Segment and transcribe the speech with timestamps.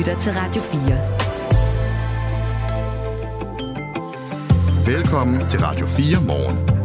[0.00, 0.80] lytter til Radio 4.
[4.96, 6.80] Velkommen til Radio 4 morgen.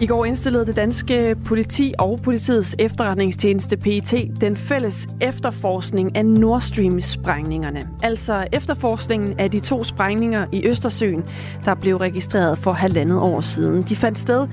[0.00, 6.60] I går indstillede det danske politi og politiets efterretningstjeneste PET den fælles efterforskning af Nord
[6.60, 7.88] Stream-sprængningerne.
[8.02, 11.24] Altså efterforskningen af de to sprængninger i Østersøen,
[11.64, 13.82] der blev registreret for halvandet år siden.
[13.82, 14.46] De fandt sted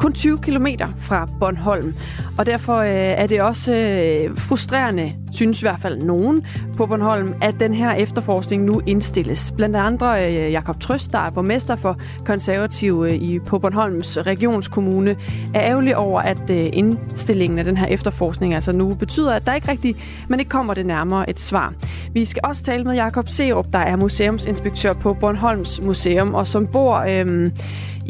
[0.00, 0.66] kun 20 km
[0.98, 1.94] fra Bornholm.
[2.38, 6.46] Og derfor øh, er det også øh, frustrerende, synes i hvert fald nogen
[6.76, 9.52] på Bornholm, at den her efterforskning nu indstilles.
[9.52, 15.16] Blandt andre øh, Jakob Trøst, der er borgmester for konservative øh, i, på Bornholms regionskommune,
[15.54, 19.54] er ærgerlig over, at øh, indstillingen af den her efterforskning altså nu betyder, at der
[19.54, 19.96] ikke rigtig,
[20.28, 21.74] men ikke kommer det nærmere et svar.
[22.12, 26.66] Vi skal også tale med Jakob Serup, der er museumsinspektør på Bornholms Museum, og som
[26.66, 26.96] bor...
[26.96, 27.50] Øh,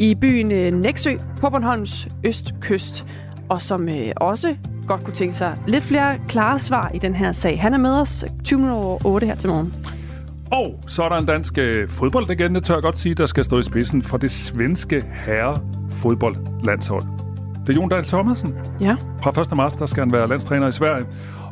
[0.01, 3.07] i byen øh, Næksø på Bornholms østkyst,
[3.49, 4.55] og som øh, også
[4.87, 7.61] godt kunne tænke sig lidt flere klare svar i den her sag.
[7.61, 9.73] Han er med os 20 over 8 her til morgen.
[10.51, 13.59] Og så er der en dansk øh, fodboldlegende, tør jeg godt sige, der skal stå
[13.59, 17.03] i spidsen for det svenske herre fodboldlandshold.
[17.67, 18.55] Det er Jon Dahl Thomasen.
[18.81, 18.95] Ja.
[19.23, 19.57] Fra 1.
[19.57, 21.05] marts, der skal han være landstræner i Sverige.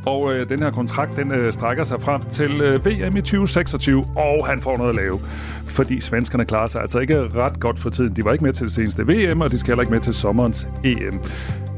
[0.05, 4.05] Og øh, den her kontrakt, den øh, strækker sig frem til øh, VM i 2026,
[4.15, 5.19] og han får noget at lave.
[5.65, 8.15] Fordi svenskerne klarer sig altså ikke ret godt for tiden.
[8.15, 10.13] De var ikke med til det seneste VM, og de skal heller ikke med til
[10.13, 11.21] sommerens EM.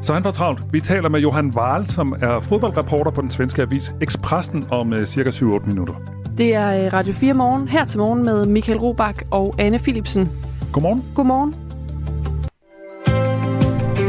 [0.01, 0.63] Så han får travlt.
[0.71, 5.05] Vi taler med Johan Wahl, som er fodboldreporter på den svenske avis Expressen om øh,
[5.05, 5.93] cirka 7-8 minutter.
[6.37, 10.31] Det er øh, Radio 4 morgen, her til morgen med Michael Robach og Anne Philipsen.
[10.71, 11.05] Godmorgen.
[11.15, 11.55] Godmorgen.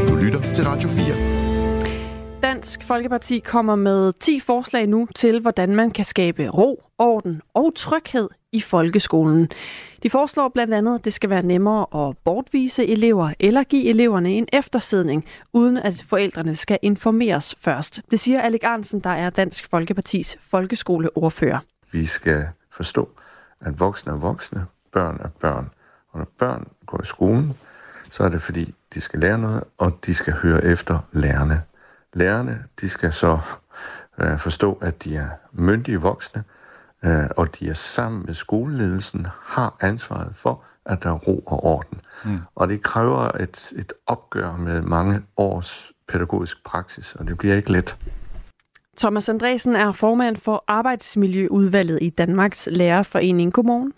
[0.07, 1.22] Du lytter til Radio 4.
[2.63, 7.71] Dansk Folkeparti kommer med 10 forslag nu til, hvordan man kan skabe ro, orden og
[7.75, 9.49] tryghed i folkeskolen.
[10.03, 14.29] De foreslår blandt andet, at det skal være nemmere at bortvise elever eller give eleverne
[14.31, 18.01] en eftersidning, uden at forældrene skal informeres først.
[18.11, 21.59] Det siger Alec Arnsen, der er Dansk Folkepartis folkeskoleordfører.
[21.91, 23.09] Vi skal forstå,
[23.61, 25.69] at voksne er voksne, børn er børn.
[26.11, 27.53] Og når børn går i skolen,
[28.11, 31.61] så er det fordi, de skal lære noget, og de skal høre efter lærerne.
[32.13, 33.39] Lærerne, de skal så
[34.21, 36.43] øh, forstå, at de er myndige voksne,
[37.03, 41.63] øh, og de er sammen med skoleledelsen, har ansvaret for, at der er ro og
[41.63, 42.01] orden.
[42.25, 42.39] Mm.
[42.55, 47.71] Og det kræver et, et opgør med mange års pædagogisk praksis, og det bliver ikke
[47.71, 47.97] let.
[48.97, 53.53] Thomas Andresen er formand for Arbejdsmiljøudvalget i Danmarks Lærerforening.
[53.53, 53.93] Godmorgen.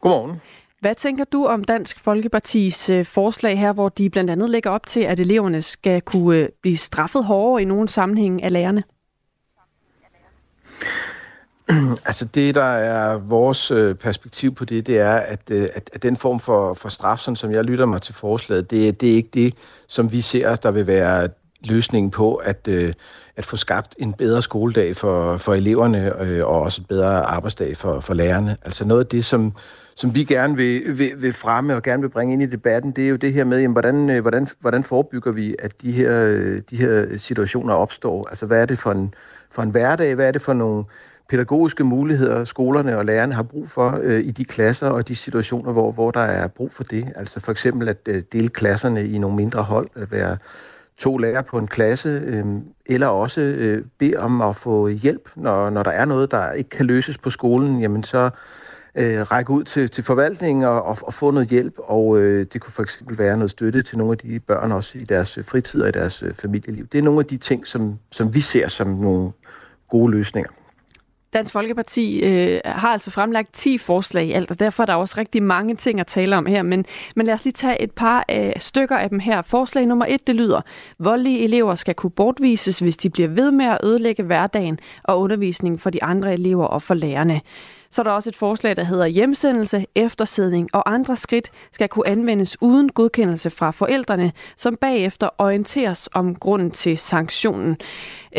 [0.00, 0.40] Godmorgen.
[0.80, 4.86] Hvad tænker du om Dansk Folkepartis øh, forslag her, hvor de blandt andet lægger op
[4.86, 8.84] til, at eleverne skal kunne øh, blive straffet hårdere i nogle sammenhæng af lærerne?
[12.06, 16.16] Altså det, der er vores øh, perspektiv på det, det er, at, at, at den
[16.16, 19.30] form for, for straf, sådan som jeg lytter mig til forslaget, det, det er ikke
[19.34, 19.54] det,
[19.88, 21.28] som vi ser, der vil være
[21.64, 22.68] løsningen på at,
[23.36, 26.16] at få skabt en bedre skoledag for, for eleverne
[26.46, 28.56] og også et bedre arbejdsdag for, for lærerne.
[28.64, 29.52] Altså noget af det, som,
[29.98, 33.04] som vi gerne vil, vil, vil fremme og gerne vil bringe ind i debatten, det
[33.04, 36.26] er jo det her med, jamen, hvordan, øh, hvordan, hvordan forebygger vi, at de her,
[36.26, 38.28] øh, de her situationer opstår?
[38.28, 39.14] Altså, hvad er det for en,
[39.50, 40.14] for en hverdag?
[40.14, 40.84] Hvad er det for nogle
[41.28, 45.72] pædagogiske muligheder, skolerne og lærerne har brug for øh, i de klasser og de situationer,
[45.72, 47.12] hvor, hvor der er brug for det?
[47.16, 50.36] Altså for eksempel at øh, dele klasserne i nogle mindre hold, at være
[50.96, 52.46] to lærere på en klasse, øh,
[52.86, 56.70] eller også øh, bede om at få hjælp, når, når der er noget, der ikke
[56.70, 58.30] kan løses på skolen, jamen så
[58.98, 62.60] øh, række ud til, til forvaltningen og, og, og få noget hjælp, og øh, det
[62.60, 65.44] kunne for eksempel være noget støtte til nogle af de børn også i deres øh,
[65.44, 66.86] fritid og i deres øh, familieliv.
[66.86, 69.32] Det er nogle af de ting, som, som vi ser som nogle
[69.88, 70.50] gode løsninger.
[71.32, 75.14] Dansk Folkeparti øh, har altså fremlagt 10 forslag i alt, og derfor er der også
[75.18, 76.62] rigtig mange ting at tale om her.
[76.62, 76.84] Men,
[77.16, 79.42] men lad os lige tage et par øh, stykker af dem her.
[79.42, 80.60] Forslag nummer et, det lyder,
[80.98, 85.78] voldelige elever skal kunne bortvises, hvis de bliver ved med at ødelægge hverdagen og undervisningen
[85.78, 87.40] for de andre elever og for lærerne.
[87.90, 92.08] Så er der også et forslag, der hedder hjemsendelse, eftersidning og andre skridt skal kunne
[92.08, 97.76] anvendes uden godkendelse fra forældrene, som bagefter orienteres om grunden til sanktionen.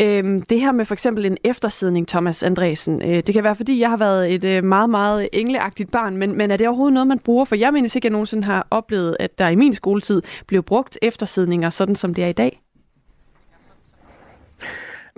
[0.00, 3.80] Øhm, det her med for eksempel en eftersidning, Thomas Andresen, øh, det kan være, fordi
[3.80, 7.06] jeg har været et øh, meget, meget engleagtigt barn, men, men er det overhovedet noget,
[7.06, 7.44] man bruger?
[7.44, 10.62] For jeg mener ikke, at jeg nogensinde har oplevet, at der i min skoletid blev
[10.62, 12.60] brugt eftersidninger, sådan som det er i dag.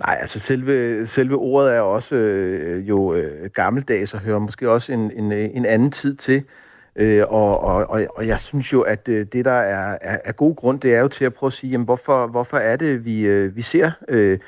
[0.05, 4.93] Nej, altså selve, selve ordet er også øh, jo øh, gammeldags og hører måske også
[4.93, 6.43] en, en, øh, en anden tid til.
[6.95, 10.55] Øh, og, og, og jeg synes jo, at øh, det, der er, er, er god
[10.55, 13.27] grund, det er jo til at prøve at sige, jamen, hvorfor, hvorfor er det, vi,
[13.27, 14.39] øh, vi ser øh,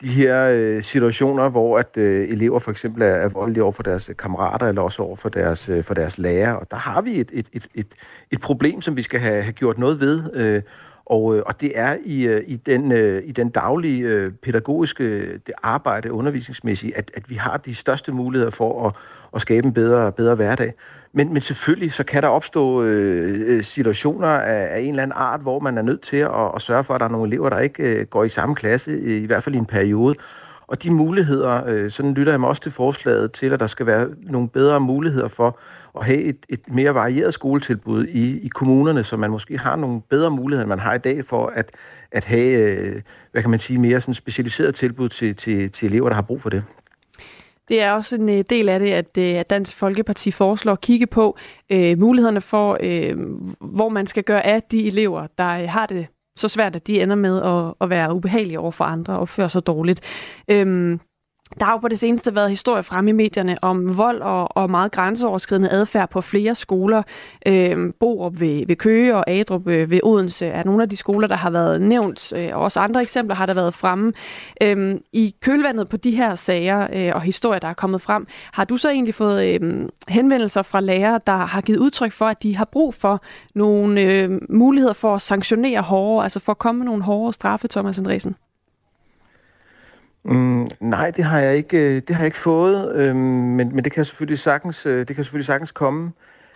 [0.00, 3.82] de her øh, situationer, hvor at øh, elever for eksempel er, er voldelige over for
[3.82, 6.52] deres kammerater, eller også over for deres, øh, for deres lærer.
[6.52, 7.86] Og der har vi et, et, et, et,
[8.30, 10.34] et problem, som vi skal have, have gjort noget ved.
[10.34, 10.62] Øh,
[11.10, 15.04] og, øh, og det er i, øh, i, den, øh, i den daglige øh, pædagogiske
[15.04, 18.94] øh, det arbejde undervisningsmæssigt, at, at vi har de største muligheder for at,
[19.34, 20.74] at skabe en bedre, bedre hverdag.
[21.12, 25.16] Men, men selvfølgelig så kan der opstå øh, øh, situationer af, af en eller anden
[25.16, 27.48] art, hvor man er nødt til at, at sørge for, at der er nogle elever,
[27.48, 30.14] der ikke øh, går i samme klasse, i hvert fald i en periode.
[30.66, 33.86] Og de muligheder, øh, sådan lytter jeg mig også til forslaget til, at der skal
[33.86, 35.58] være nogle bedre muligheder for
[35.98, 40.00] at have et, et mere varieret skoletilbud i, i kommunerne, så man måske har nogle
[40.10, 41.70] bedre muligheder, end man har i dag for at,
[42.12, 43.02] at have, øh,
[43.32, 46.40] hvad kan man sige, mere sådan specialiseret tilbud til, til, til elever, der har brug
[46.40, 46.64] for det.
[47.68, 50.80] Det er også en øh, del af det, at, øh, at Dansk Folkeparti foreslår at
[50.80, 51.36] kigge på
[51.72, 53.16] øh, mulighederne for, øh,
[53.60, 56.06] hvor man skal gøre af de elever, der har det
[56.36, 59.48] så svært, at de ender med at, at være ubehagelige over for andre og opføre
[59.48, 60.00] sig dårligt.
[60.48, 61.00] Øhm,
[61.58, 64.70] der har jo på det seneste været historier frem i medierne om vold og, og
[64.70, 67.02] meget grænseoverskridende adfærd på flere skoler.
[67.46, 71.28] Øhm, Borup ved, ved Køge og Adrup øh, ved Odense er nogle af de skoler,
[71.28, 74.12] der har været nævnt, øh, og også andre eksempler har der været fremme.
[74.62, 78.64] Øhm, I kølvandet på de her sager øh, og historier, der er kommet frem, har
[78.64, 82.56] du så egentlig fået øh, henvendelser fra lærere, der har givet udtryk for, at de
[82.56, 83.22] har brug for
[83.54, 87.68] nogle øh, muligheder for at sanktionere hårdere, altså for at komme med nogle hårdere straffe,
[87.68, 88.36] Thomas Andresen?
[90.24, 93.84] Mm, nej, det har jeg ikke, øh, det har jeg ikke fået, øhm, men, men
[93.84, 96.12] det kan selvfølgelig sagtens, øh, det kan selvfølgelig sagtens komme.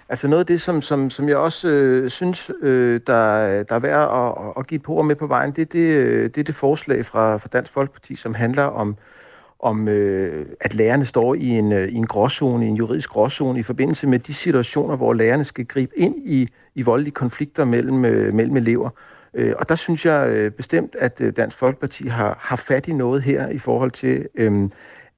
[0.09, 3.79] Altså noget af det, som, som, som jeg også øh, synes, øh, der, der er
[3.79, 7.07] værd at, at give på med på vejen, det, det, øh, det er det forslag
[7.07, 8.97] fra, fra Dansk Folkeparti, som handler om,
[9.61, 13.63] om øh, at lærerne står i en, i en gråzone, i en juridisk gråzone, i
[13.63, 17.95] forbindelse med de situationer, hvor lærerne skal gribe ind i, i voldelige konflikter mellem,
[18.35, 18.91] mellem elever.
[19.35, 22.93] Øh, og der synes jeg øh, bestemt, at øh, Dansk Folkeparti har, har fat i
[22.93, 24.71] noget her i forhold til, øh,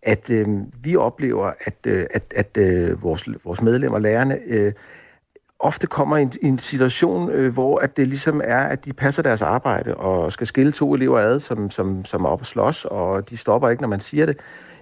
[0.02, 0.48] at øh,
[0.82, 4.72] vi oplever, at, øh, at, at øh, vores, vores medlemmer, lærerne, øh,
[5.58, 8.92] ofte kommer i en, i en situation, øh, hvor at det ligesom er, at de
[8.92, 12.46] passer deres arbejde og skal skille to elever ad, som, som, som er op og
[12.46, 14.36] slås, og de stopper ikke, når man siger det.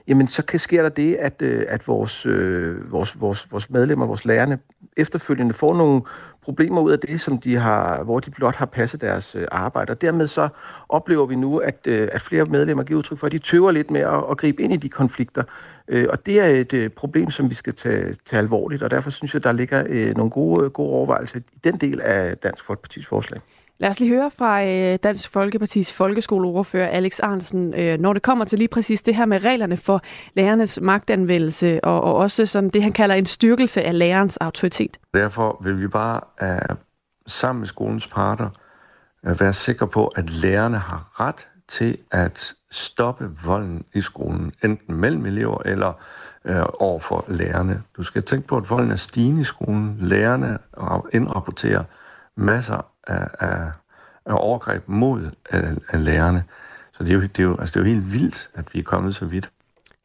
[0.09, 4.07] Jamen, så kan, sker der det, at, øh, at vores, øh, vores, vores, vores medlemmer,
[4.07, 4.59] vores lærerne,
[4.97, 6.03] efterfølgende får nogle
[6.43, 9.91] problemer ud af det, som de har, hvor de blot har passet deres øh, arbejde.
[9.91, 10.49] Og dermed så
[10.89, 13.91] oplever vi nu, at, øh, at flere medlemmer giver udtryk for, at de tøver lidt
[13.91, 15.43] med at, at gribe ind i de konflikter.
[15.89, 19.11] Øh, og det er et øh, problem, som vi skal tage, tage alvorligt, og derfor
[19.11, 23.07] synes jeg, der ligger øh, nogle gode, gode overvejelser i den del af Dansk Folkepartis
[23.07, 23.41] forslag.
[23.79, 28.45] Lad os lige høre fra øh, Dansk Folkepartis folkeskoleordfører Alex Arnsen, øh, når det kommer
[28.45, 30.03] til lige præcis det her med reglerne for
[30.35, 34.99] lærernes magtanvendelse, og, og også sådan det, han kalder en styrkelse af lærerens autoritet.
[35.15, 36.77] Derfor vil vi bare uh,
[37.27, 38.49] sammen med skolens parter
[39.27, 44.95] øh, være sikre på, at lærerne har ret til at stoppe volden i skolen, enten
[44.95, 45.93] mellem elever eller
[46.45, 47.83] øh, uh, over for lærerne.
[47.97, 49.97] Du skal tænke på, at volden er stigende i skolen.
[50.01, 50.59] Lærerne
[51.13, 51.85] indrapporterer
[52.37, 53.71] masser af, af,
[54.27, 56.45] af overgreb mod af, af lærerne.
[56.93, 58.79] Så det er, jo, det, er jo, altså det er jo helt vildt, at vi
[58.79, 59.51] er kommet så vidt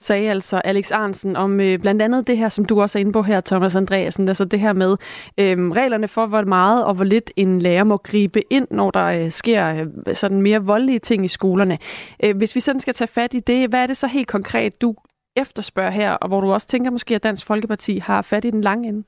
[0.02, 3.12] sagde altså Alex Arnsen om øh, blandt andet det her, som du også er inde
[3.12, 4.98] på her, Thomas Andreasen, altså det her med
[5.38, 9.06] øh, reglerne for, hvor meget og hvor lidt en lærer må gribe ind, når der
[9.06, 11.78] øh, sker øh, sådan mere voldelige ting i skolerne.
[12.24, 14.82] Øh, hvis vi sådan skal tage fat i det, hvad er det så helt konkret,
[14.82, 14.96] du
[15.36, 18.62] efterspørger her, og hvor du også tænker måske, at Dansk Folkeparti har fat i den
[18.62, 19.04] lange ende?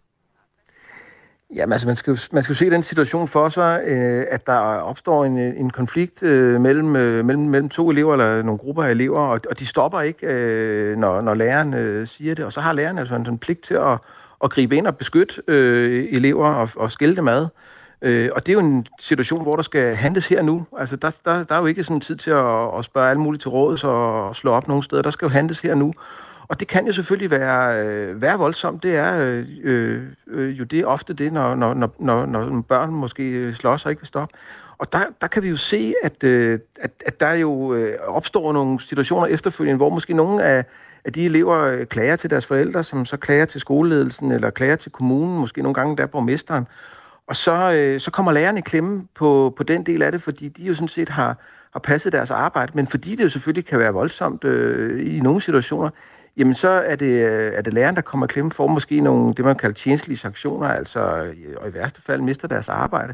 [1.56, 5.26] Jamen altså, man skal, man skal se den situation for sig, øh, at der opstår
[5.26, 8.92] en, øh, en konflikt øh, mellem, øh, mellem, mellem to elever eller nogle grupper af
[8.92, 12.46] elever, og, og de stopper ikke, øh, når, når læreren øh, siger det.
[12.46, 13.98] Og så har læreren altså en, en pligt til at,
[14.44, 17.48] at gribe ind og beskytte øh, elever og, og skille dem ad.
[18.02, 20.66] Øh, og det er jo en situation, hvor der skal handles her nu.
[20.78, 23.40] Altså, der, der, der er jo ikke sådan tid til at, at spørge alle mulige
[23.40, 25.02] til råds og slå op nogle steder.
[25.02, 25.94] Der skal jo handles her nu.
[26.52, 28.84] Og det kan jo selvfølgelig være, øh, være voldsomt.
[28.84, 33.30] Det er øh, øh, øh jo det ofte det, når, når, når, når, børn måske
[33.30, 34.38] øh, slås og ikke vil stoppe.
[34.78, 38.54] Og der, der kan vi jo se, at, øh, at, at der jo øh, opstår
[38.54, 40.66] nogle situationer efterfølgende, hvor måske nogle af,
[41.06, 44.76] af de elever øh, klager til deres forældre, som så klager til skoleledelsen eller klager
[44.76, 46.68] til kommunen, måske nogle gange der borgmesteren.
[47.28, 50.48] Og så, øh, så kommer lærerne i klemme på, på den del af det, fordi
[50.48, 51.38] de jo sådan set har,
[51.74, 55.42] har passet deres arbejde, men fordi det jo selvfølgelig kan være voldsomt øh, i nogle
[55.42, 55.90] situationer,
[56.38, 59.46] jamen så er det, øh, er det læreren, der kommer klemme for måske nogle, det
[59.46, 63.14] man kalder tjenestlige sanktioner, altså øh, og i værste fald mister deres arbejde,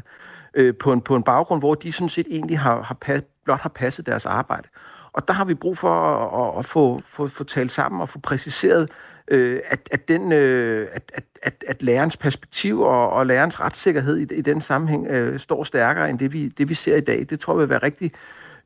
[0.54, 3.60] øh, på, en, på en baggrund, hvor de sådan set egentlig har, har pas, blot
[3.60, 4.68] har passet deres arbejde.
[5.12, 8.08] Og der har vi brug for at, at, at få, få, få talt sammen og
[8.08, 8.90] få præciseret,
[9.30, 14.18] øh, at, at, den, øh, at, at, at, at lærerens perspektiv og, og lærerens retssikkerhed
[14.18, 17.26] i, i den sammenhæng øh, står stærkere end det vi, det, vi ser i dag.
[17.30, 18.12] Det tror jeg vil være rigtig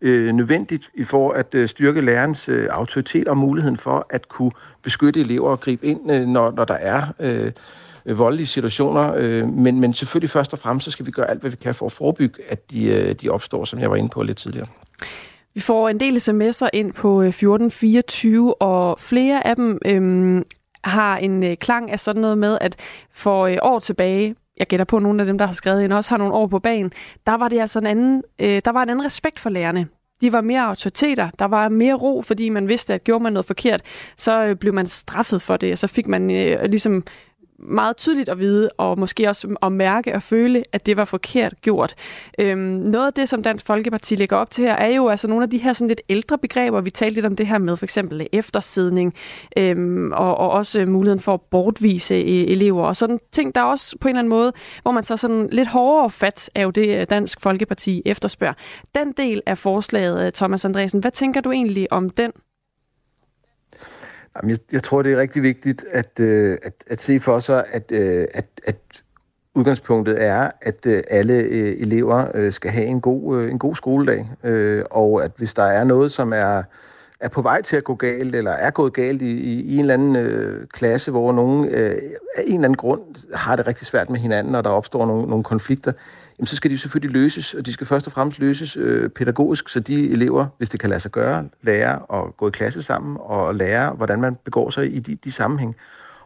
[0.02, 4.52] øh, nødvendigt i for at øh, styrke lærerens øh, autoritet og muligheden for at kunne
[4.82, 9.14] beskytte elever og gribe ind, øh, når, når der er øh, voldelige situationer.
[9.16, 11.75] Øh, men, men selvfølgelig først og fremmest, så skal vi gøre alt, hvad vi kan
[11.75, 14.66] for at forebygge, at de, øh, de opstår, som jeg var inde på lidt tidligere.
[15.54, 20.44] Vi får en del sms'er ind på øh, 1424, og flere af dem øhm,
[20.85, 22.76] har en øh, klang af sådan noget med, at
[23.12, 25.92] for øh, år tilbage, jeg gætter på, at nogle af dem, der har skrevet ind,
[25.92, 26.92] også har nogle år på banen,
[27.26, 29.87] der var det altså en anden, øh, der var en anden respekt for lærerne.
[30.21, 31.28] De var mere autoriteter.
[31.38, 33.83] Der var mere ro, fordi man vidste, at gjorde man noget forkert,
[34.16, 37.04] så øh, blev man straffet for det, og så fik man øh, ligesom
[37.62, 41.54] meget tydeligt at vide, og måske også at mærke og føle, at det var forkert
[41.61, 41.95] gjort.
[42.38, 45.42] Øhm, noget af det, som Dansk Folkeparti lægger op til her, er jo altså nogle
[45.42, 46.81] af de her sådan lidt ældre begreber.
[46.81, 49.14] Vi talte lidt om det her med for eksempel eftersidning,
[49.57, 53.97] øhm, og, og også muligheden for at bortvise e-, elever, og sådan ting, der også
[54.00, 54.52] på en eller anden måde,
[54.83, 58.54] hvor man så sådan lidt hårdere fat er jo det, Dansk Folkeparti efterspørger.
[58.95, 62.33] Den del af forslaget, Thomas Andresen, hvad tænker du egentlig om den?
[64.36, 67.64] Jamen, jeg, jeg tror, det er rigtig vigtigt at, øh, at, at se for sig,
[67.72, 68.76] at, øh, at, at
[69.54, 73.74] udgangspunktet er, at øh, alle øh, elever øh, skal have en god, øh, en god
[73.74, 76.62] skoledag, øh, og at hvis der er noget, som er
[77.22, 79.80] er på vej til at gå galt, eller er gået galt i, i, i en
[79.80, 81.94] eller anden øh, klasse, hvor nogen øh,
[82.36, 83.00] af en eller anden grund
[83.34, 85.92] har det rigtig svært med hinanden, og der opstår nogle, nogle konflikter,
[86.38, 89.68] jamen, så skal de selvfølgelig løses, og de skal først og fremmest løses øh, pædagogisk,
[89.68, 93.16] så de elever, hvis det kan lade sig gøre, lærer at gå i klasse sammen,
[93.20, 95.76] og lære, hvordan man begår sig i de, de sammenhæng.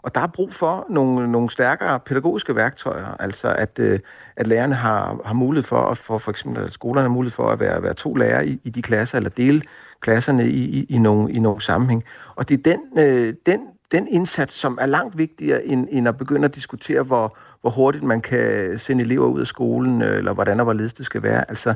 [0.03, 4.01] Og der er brug for nogle, nogle stærkere pædagogiske værktøjer, altså at, øh,
[4.37, 7.49] at lærerne har, har mulighed for, at for, for eksempel at skolerne har mulighed for
[7.49, 9.63] at være, være to lærere i, i de klasser, eller dele
[10.01, 12.05] klasserne i, i, i, nogle, i nogle sammenhæng.
[12.35, 13.61] Og det er den, øh, den,
[13.93, 18.05] den indsats, som er langt vigtigere, end, end at begynde at diskutere, hvor, hvor hurtigt
[18.05, 21.51] man kan sende elever ud af skolen, øh, eller hvordan og hvorledes det skal være.
[21.51, 21.75] Altså,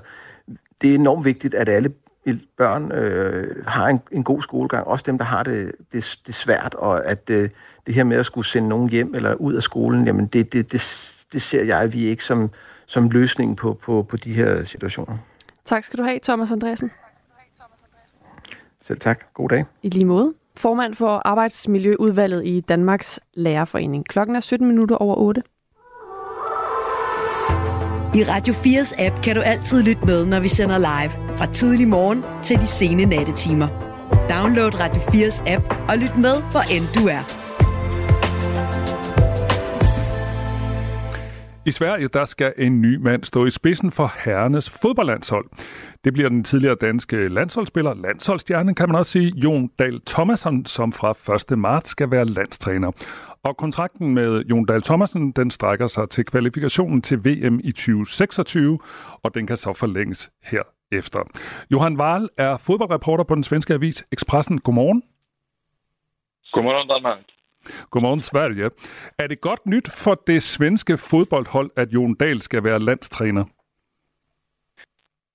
[0.82, 1.92] det er enormt vigtigt, at alle
[2.56, 6.75] børn øh, har en, en god skolegang, også dem, der har det, det, det svært,
[6.75, 7.50] og at øh,
[7.87, 10.73] det her med at skulle sende nogen hjem eller ud af skolen, jamen det, det,
[10.73, 10.82] det,
[11.32, 12.50] det ser jeg vi ikke som,
[12.87, 15.16] som løsningen på, på, på de her situationer.
[15.64, 16.90] Tak skal du have, Thomas Andresen.
[18.82, 19.35] Selv tak.
[19.35, 19.64] God dag.
[19.82, 20.35] I lige måde.
[20.56, 24.04] Formand for Arbejdsmiljøudvalget i Danmarks Lærerforening.
[24.04, 25.42] Klokken er 17 minutter over 8.
[28.14, 31.37] I Radio 4's app kan du altid lytte med, når vi sender live.
[31.37, 33.69] Fra tidlig morgen til de sene nattetimer.
[34.31, 37.50] Download Radio 4's app og lyt med, hvor end du er.
[41.71, 45.45] I Sverige der skal en ny mand stå i spidsen for herrenes fodboldlandshold.
[46.05, 50.93] Det bliver den tidligere danske landsholdsspiller, landsholdsstjernen kan man også sige, Jon Dahl Thomasson, som
[50.93, 51.59] fra 1.
[51.59, 52.91] marts skal være landstræner.
[53.43, 58.79] Og kontrakten med Jon Dahl Thomasen, den strækker sig til kvalifikationen til VM i 2026,
[59.23, 60.62] og den kan så forlænges her
[60.93, 61.21] efter.
[61.71, 64.61] Johan Wahl er fodboldreporter på den svenske avis Expressen.
[64.61, 65.03] Godmorgen.
[66.53, 67.19] Godmorgen, Danmark.
[67.90, 68.71] Godmorgen, Sverige.
[69.19, 73.45] Er det godt nyt for det svenske fodboldhold, at Jon Dahl ska vara landstræner?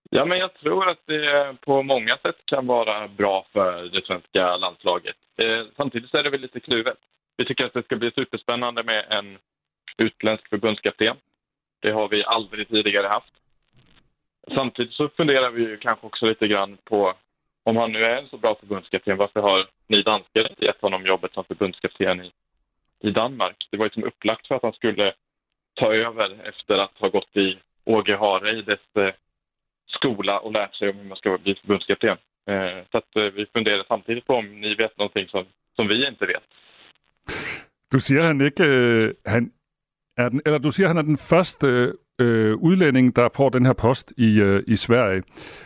[0.09, 4.57] Ja, men jag tror att det på många sätt kan vara bra för det svenska
[4.57, 5.15] landslaget.
[5.37, 6.97] Eh, samtidigt så är det väl lite kluvet.
[7.37, 9.37] Vi tycker att det ska bli superspännande med en
[9.97, 11.17] utländsk förbundskapten.
[11.79, 13.33] Det har vi aldrig tidigare haft.
[14.55, 17.13] Samtidigt så funderar vi ju kanske också lite grann på
[17.69, 21.05] om han nu är en så bra förbundskapten, varför har ni danskar inte gett honom
[21.05, 22.31] jobbet som förbundskapten i,
[22.99, 23.67] i Danmark?
[23.71, 25.13] Det var ju som upplagt för att han skulle
[25.73, 29.13] ta över efter att ha gått i Åge Hareides eh,
[29.87, 32.17] skola och lärt sig om hur man ska bli förbundskapten.
[32.47, 35.45] Eh, så att eh, vi funderar samtidigt på om ni vet någonting som,
[35.75, 36.43] som vi inte vet.
[37.91, 39.51] Du siger, han ikke øh, han
[40.17, 43.65] er den, eller du siger, han er den første øh, øh, udlænding, der får den
[43.65, 45.23] her post i, øh, i Sverige.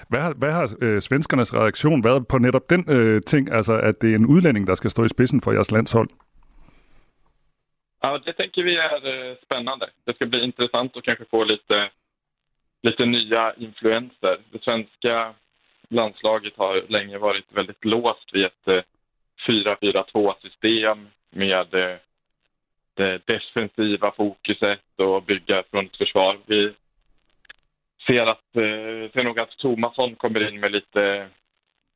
[0.09, 4.01] Hvad har, hvad har øh, svenskernes reaktion været på netop den øh, ting, altså at
[4.01, 6.09] det er en udlænding, der skal stå i spidsen for jeres landshold?
[8.03, 9.85] Ja, det tänker vi øh, är eh, spännande.
[10.05, 11.89] Det ska bli intressant att kanske få lite, øh,
[12.83, 14.35] lite nya influenser.
[14.53, 15.33] Det svenska
[15.89, 18.83] landslaget har länge varit väldigt låst vid ett eh,
[19.47, 21.97] 4-4-2-system med eh,
[22.99, 26.37] det defensiva fokuset och bygga ett frontförsvar.
[26.45, 26.73] Vi
[28.07, 31.27] ser, att, eh, ser nog att Tomasson kommer in med lite,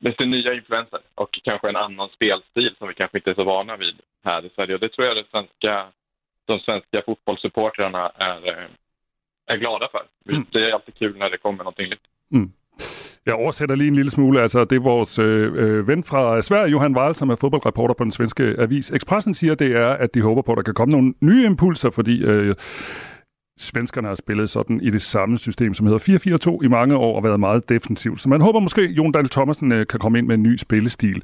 [0.00, 3.76] lite nya influenser och kanske en annan spelstil som vi kanske inte är så vana
[3.76, 3.94] vid
[4.24, 4.74] här i Sverige.
[4.74, 5.86] Och det tror jag det svenska,
[6.44, 8.68] de svenska fotbollssupportrarna är, eh,
[9.46, 10.02] är glada för.
[10.28, 10.46] Mm.
[10.50, 12.06] Det är alltid kul när det kommer någonting nytt.
[12.32, 12.52] Mm.
[13.26, 14.40] Jeg oversætter lige en lille smule.
[14.42, 18.04] Altså, det er vores øh, øh, ven fra Sverige, Johan Wahl, som er fodboldreporter på
[18.04, 18.90] den svenske avis.
[18.90, 21.90] Expressen siger, det er, at de håber på, at der kan komme nogle nye impulser,
[21.90, 22.54] fordi øh,
[23.58, 27.24] Svenskerne har spillet sådan i det samme system, som hedder 4-4-2 i mange år og
[27.24, 28.20] været meget defensivt.
[28.20, 30.56] Så man håber måske, at Jon Dahl Thomasen øh, kan komme ind med en ny
[30.56, 31.22] spillestil.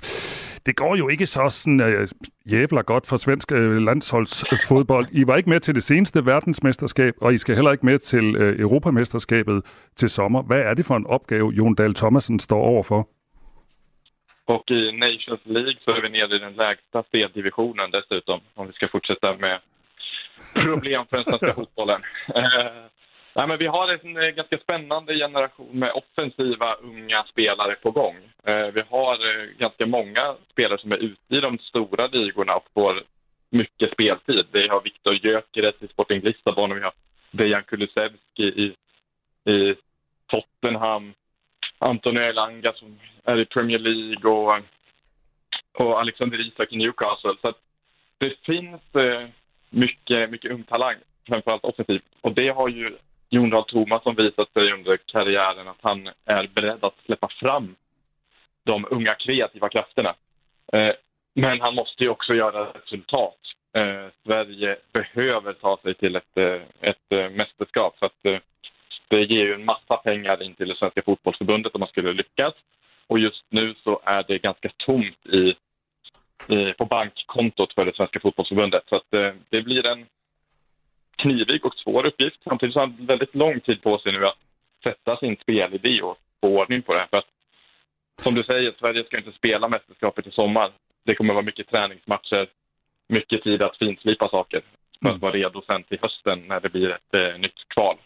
[0.66, 2.08] Det går jo ikke så sådan øh,
[2.52, 5.06] jævler godt for svensk øh, landsholdsfodbold.
[5.12, 8.36] I var ikke med til det seneste verdensmesterskab, og I skal heller ikke med til
[8.36, 9.62] øh, Europamesterskabet
[9.96, 10.42] til sommer.
[10.42, 13.08] Hvad er det for en opgave, Jon Dahl Thomasen står overfor?
[14.46, 18.72] Och i Nations League så är vi nere i den lägsta speldivisionen dessutom, om vi
[18.72, 19.58] ska fortsätta med
[20.54, 22.02] problem för den svenska fotbollen.
[22.34, 22.72] Eh,
[23.34, 28.16] nej, men vi har en eh, ganska spännande generation med offensiva unga spelare på gång.
[28.44, 32.68] Eh, vi har eh, ganska många spelare som är ute i de stora ligorna och
[32.74, 33.02] får
[33.50, 34.46] mycket speltid.
[34.52, 36.92] Vi har Viktor Gyökeres i Sporting Lissabon och vi har
[37.30, 38.74] Dejan Kulusevski i,
[39.52, 39.74] i
[40.26, 41.14] Tottenham.
[41.78, 44.62] Antonio Elanga som är i Premier League och,
[45.78, 47.34] och Alexander Isak i Newcastle.
[47.42, 47.52] Så
[48.18, 49.28] det finns eh,
[49.70, 50.96] mycket, mycket ung talang,
[51.28, 52.04] framförallt offensivt.
[52.20, 52.96] Och det har ju
[53.30, 57.76] Jon Dahl Tomasson visat sig under karriären att han är beredd att släppa fram
[58.64, 60.14] de unga kreativa krafterna.
[60.72, 60.92] Eh,
[61.34, 63.38] men han måste ju också göra resultat.
[63.72, 67.96] Eh, Sverige behöver ta sig till ett, eh, ett eh, mästerskap.
[67.98, 68.38] Så att, eh,
[69.08, 72.54] det ger ju en massa pengar in till det svenska fotbollsförbundet om man skulle lyckas.
[73.06, 75.54] Och just nu så är det ganska tomt i,
[76.78, 78.82] på bankkontot för det svenska fotbollsförbundet.
[78.88, 80.06] Så att, eh, det blir en
[81.16, 82.42] knivig och svår uppgift.
[82.44, 84.38] Samtidigt har han väldigt lång tid på sig nu att
[84.82, 87.06] sätta sin spelidé och få ordning på det.
[87.10, 87.28] För att,
[88.22, 90.70] som du säger, Sverige ska inte spela mästerskapet i sommar.
[91.04, 92.48] Det kommer vara mycket träningsmatcher,
[93.08, 94.62] mycket tid att finslipa saker
[95.02, 97.96] för att vara redo sen till hösten när det blir ett eh, nytt kval.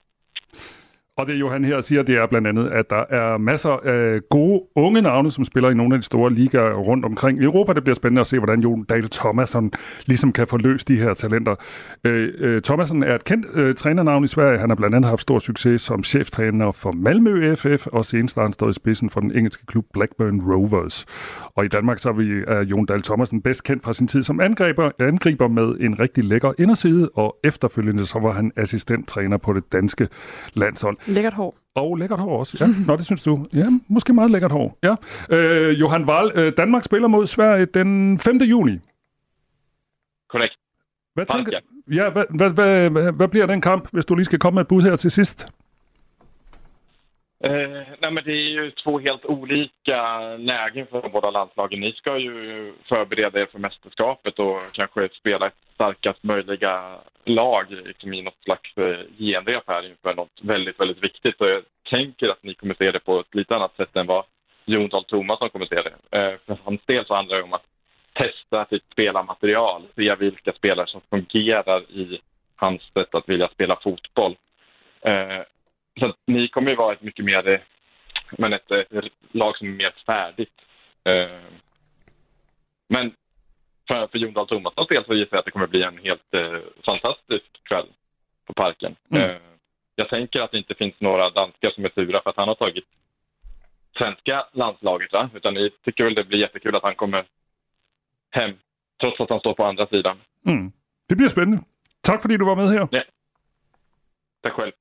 [1.17, 4.63] Og det Johan her siger, det er blandt andet, at der er masser af gode
[4.77, 7.73] unge navne, som spiller i nogle af de store ligaer rundt omkring i Europa.
[7.73, 9.73] Det bliver spændende at se, hvordan Jon Dahl Thomasson
[10.07, 11.55] ligesom kan få løst de her talenter.
[12.05, 14.59] Øh, øh, Thomasson er et kendt øh, trænernavn i Sverige.
[14.59, 18.43] Han har blandt andet haft stor succes som cheftræner for Malmø FF, og senest har
[18.43, 21.07] han stået i spidsen for den engelske klub Blackburn Rovers.
[21.57, 24.23] Og i Danmark så er, vi, er Jon Dahl Thomasen bedst kendt fra sin tid
[24.23, 29.53] som angriber, angriber med en rigtig lækker inderside, og efterfølgende så var han assistenttræner på
[29.53, 30.09] det danske
[30.55, 30.97] landshold.
[31.07, 31.57] Lækkert hår.
[31.75, 32.67] Og lækkert hår også, ja.
[32.87, 33.47] Nå, det synes du.
[33.55, 34.79] Ja, måske meget lækkert hår.
[34.83, 34.95] Ja.
[35.31, 38.37] Øh, Johan Wahl, øh, Danmark spiller mod Sverige den 5.
[38.37, 38.79] juni.
[40.29, 40.55] Korrekt.
[41.15, 41.59] Hvad, tænker,
[41.93, 44.63] ja, hvad, hvad, hvad, hvad, hvad bliver den kamp, hvis du lige skal komme med
[44.63, 45.49] et bud her til sidst?
[47.45, 51.81] Eh, nej men det är ju två helt olika lägen för de båda landslagen.
[51.81, 58.15] Ni ska ju förbereda er för mästerskapet och kanske spela ett starkast möjliga lag liksom
[58.15, 61.41] i något slags eh, genrep här inför något väldigt, väldigt viktigt.
[61.41, 64.25] Och jag tänker att ni kommer se det på ett lite annat sätt än vad
[64.65, 66.19] Jon Dahl Tomasson kommer se det.
[66.19, 67.67] Eh, för hans del så handlar det om att
[68.13, 72.21] testa sitt spelarmaterial, se vilka spelare som fungerar i
[72.57, 74.37] hans sätt att vilja spela fotboll.
[75.01, 75.41] Eh,
[76.01, 77.61] så att ni kommer ju vara ett mycket mer, eh,
[78.39, 80.61] men ett, ett lag som är mer färdigt.
[81.05, 81.41] Eh,
[82.89, 83.13] men
[83.89, 86.35] för, för Jon Dahl Tomassons del så gissar jag att det kommer bli en helt
[86.35, 87.87] eh, fantastisk kväll
[88.47, 88.97] på Parken.
[89.11, 89.31] Mm.
[89.31, 89.37] Eh,
[89.97, 92.55] jag tänker att det inte finns några danskar som är sura för att han har
[92.55, 92.85] tagit
[93.99, 95.31] svenska landslaget, va?
[95.35, 97.25] utan ni tycker väl det blir jättekul att han kommer
[98.31, 98.53] hem,
[99.01, 100.17] trots att han står på andra sidan.
[100.47, 100.73] Mm.
[101.09, 101.65] Det bliver spændende.
[102.01, 102.89] Tak fordi du var med her.
[102.91, 103.03] Ja.
[104.45, 104.73] Tak selv.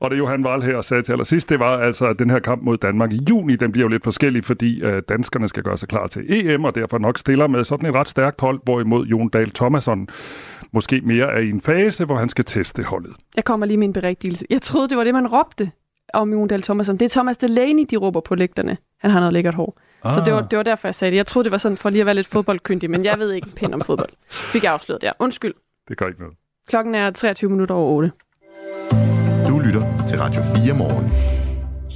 [0.00, 2.62] Og det Johan Wahl her sagde til allersidst, det var altså, at den her kamp
[2.62, 5.88] mod Danmark i juni, den bliver jo lidt forskellig, fordi øh, danskerne skal gøre sig
[5.88, 9.28] klar til EM, og derfor nok stiller med sådan et ret stærkt hold, hvorimod Jon
[9.28, 10.08] Dahl Thomasson
[10.72, 13.12] måske mere er i en fase, hvor han skal teste holdet.
[13.36, 14.46] Jeg kommer lige med en berigtigelse.
[14.50, 15.70] Jeg troede, det var det, man råbte
[16.14, 16.96] om Jon Dahl Thomasson.
[16.96, 18.76] Det er Thomas Delaney, de råber på lægterne.
[19.00, 19.80] Han har noget lækkert hår.
[20.04, 20.14] Ah.
[20.14, 21.16] Så det var, det var derfor, jeg sagde det.
[21.16, 23.46] Jeg troede, det var sådan for lige at være lidt fodboldkyndig, men jeg ved ikke
[23.46, 24.10] en pind om fodbold.
[24.30, 25.12] Fik jeg afsløret der.
[25.18, 25.54] Undskyld.
[25.88, 26.36] Det gør ikke noget.
[26.68, 28.12] Klokken er 23 minutter over 8.
[29.64, 31.30] Lytter til Radio 4 morgen.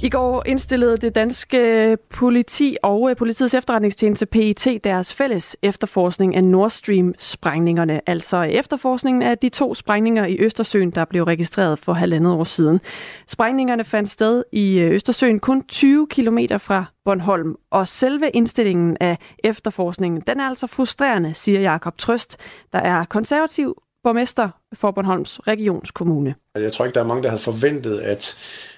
[0.01, 6.43] I går indstillede det danske politi og øh, politiets efterretningstjeneste PET deres fælles efterforskning af
[6.43, 12.33] Nord Stream-sprængningerne, altså efterforskningen af de to sprængninger i Østersøen, der blev registreret for halvandet
[12.33, 12.79] år siden.
[13.27, 19.17] Sprængningerne fandt sted i øh, Østersøen kun 20 km fra Bornholm, og selve indstillingen af
[19.43, 22.37] efterforskningen, den er altså frustrerende, siger Jakob Trøst,
[22.73, 26.35] der er konservativ borgmester for Bornholms regionskommune.
[26.55, 28.37] Altså, jeg tror ikke, der er mange, der havde forventet, at,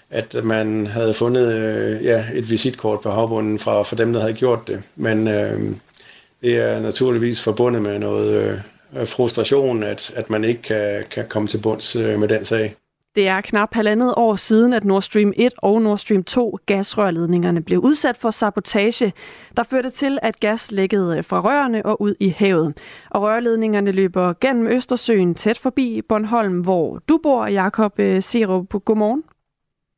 [0.10, 4.34] at man havde fundet øh, ja, et visitkort på havbunden fra, for dem, der havde
[4.34, 4.84] gjort det.
[4.96, 5.60] Men øh,
[6.42, 8.62] det er naturligvis forbundet med noget
[8.96, 12.76] øh, frustration, at, at man ikke kan, kan komme til bunds øh, med den sag.
[13.18, 17.62] Det er knap halvandet år siden, at Nord Stream 1 og Nord Stream 2 gasrørledningerne
[17.62, 19.14] blev udsat for sabotage,
[19.58, 22.78] der førte til, at gas lækkede fra rørene og ud i havet.
[23.12, 28.86] Og rørledningerne løber gennem Østersøen tæt forbi Bornholm, hvor du bor, Jakob øh, Serup.
[28.86, 29.24] Godmorgen.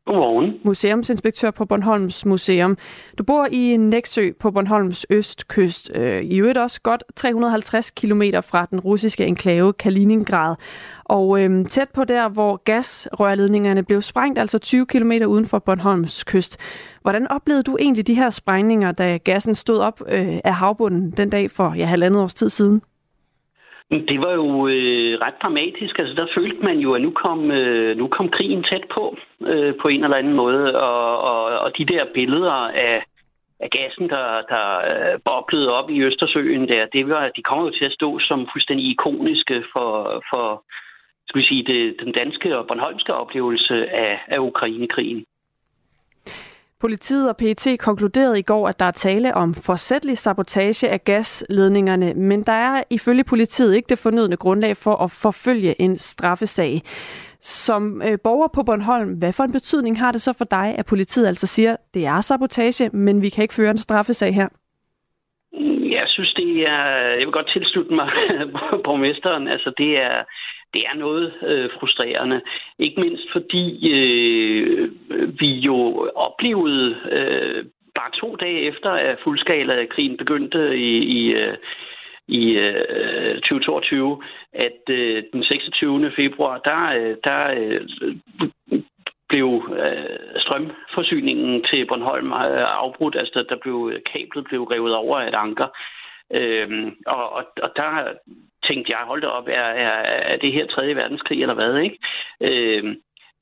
[0.10, 0.54] Godmorgen.
[0.66, 2.78] Museumsinspektør på Bornholms Museum.
[3.18, 5.92] Du bor i Næksø på Bornholms østkyst.
[5.96, 10.56] Øh, I øvrigt også godt 350 km fra den russiske enklave Kaliningrad.
[11.10, 16.24] Og øhm, tæt på der, hvor gasrørledningerne blev sprængt, altså 20 km uden for Bornholms
[16.24, 16.54] kyst.
[17.02, 21.30] Hvordan oplevede du egentlig de her sprængninger, da gassen stod op øh, af havbunden den
[21.30, 22.82] dag for ja, halvandet års tid siden?
[23.92, 26.00] Det var jo øh, ret dramatisk.
[26.00, 29.74] Altså, der følte man jo, at nu kom, øh, nu kom krigen tæt på, øh,
[29.82, 30.76] på en eller anden måde.
[30.76, 33.04] Og, og, og de der billeder af,
[33.60, 37.72] af gassen, der, der øh, boblede op i Østersøen der, det var, de kommer jo
[37.72, 40.64] til at stå som fuldstændig ikoniske for, for
[41.30, 45.26] skal vi sige, det, den danske og bornholmske oplevelse af, af Ukrainekrigen.
[46.82, 52.14] Politiet og PET konkluderede i går, at der er tale om forsætlig sabotage af gasledningerne,
[52.14, 56.82] men der er ifølge politiet ikke det fornødne grundlag for at forfølge en straffesag.
[57.42, 60.86] Som øh, borger på Bornholm, hvad for en betydning har det så for dig, at
[60.86, 64.48] politiet altså siger, det er sabotage, men vi kan ikke føre en straffesag her?
[65.98, 66.86] Jeg synes, det er...
[67.20, 68.10] Jeg vil godt tilslutte mig
[68.86, 69.48] borgmesteren.
[69.48, 70.24] Altså, det er
[70.74, 72.42] det er noget øh, frustrerende.
[72.80, 74.92] Ikke mindst fordi øh,
[75.40, 81.58] vi jo oplevede øh, bare to dage efter, at fuldskala-krigen begyndte i, i, øh,
[82.28, 84.22] i øh, 2022,
[84.54, 86.12] at øh, den 26.
[86.16, 87.82] februar, der, øh, der øh,
[89.30, 89.50] blev
[89.86, 93.16] øh, strømforsyningen til Bornholm øh, afbrudt.
[93.16, 95.68] Altså, der blev øh, kablet blev revet over af et anker.
[96.34, 98.14] Øhm, og, og, og der
[98.68, 99.92] tænkte jeg, hold da op, er, er,
[100.32, 100.96] er det her 3.
[100.96, 101.98] verdenskrig eller hvad, ikke?
[102.42, 102.96] Øhm,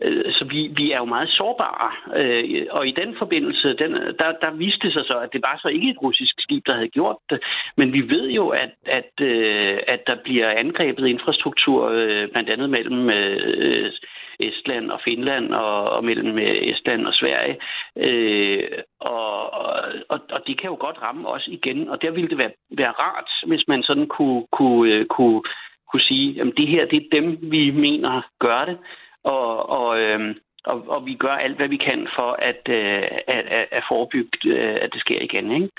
[0.03, 4.29] øh, så vi, vi er jo meget sårbare, øh, og i den forbindelse, den, der,
[4.41, 6.95] der viste det sig så, at det var så ikke et russisk skib, der havde
[6.97, 7.39] gjort det,
[7.77, 12.69] men vi ved jo, at, at, øh, at der bliver angrebet infrastruktur, øh, blandt andet
[12.69, 13.91] mellem øh,
[14.39, 17.57] Estland og Finland og, og mellem øh, Estland og Sverige.
[17.97, 18.63] Øh,
[18.99, 19.53] og,
[20.09, 22.91] og, og det kan jo godt ramme os igen, og der ville det være, være
[22.91, 25.41] rart, hvis man sådan kunne, kunne, øh, kunne,
[25.91, 28.77] kunne sige, at det her det er dem, vi mener gør det,
[29.23, 33.45] og, og, øh, og, og vi gør alt, hvad vi kan for at, øh, at,
[33.57, 35.51] at, at forebygge, øh, at det sker igen.
[35.51, 35.69] Ikke?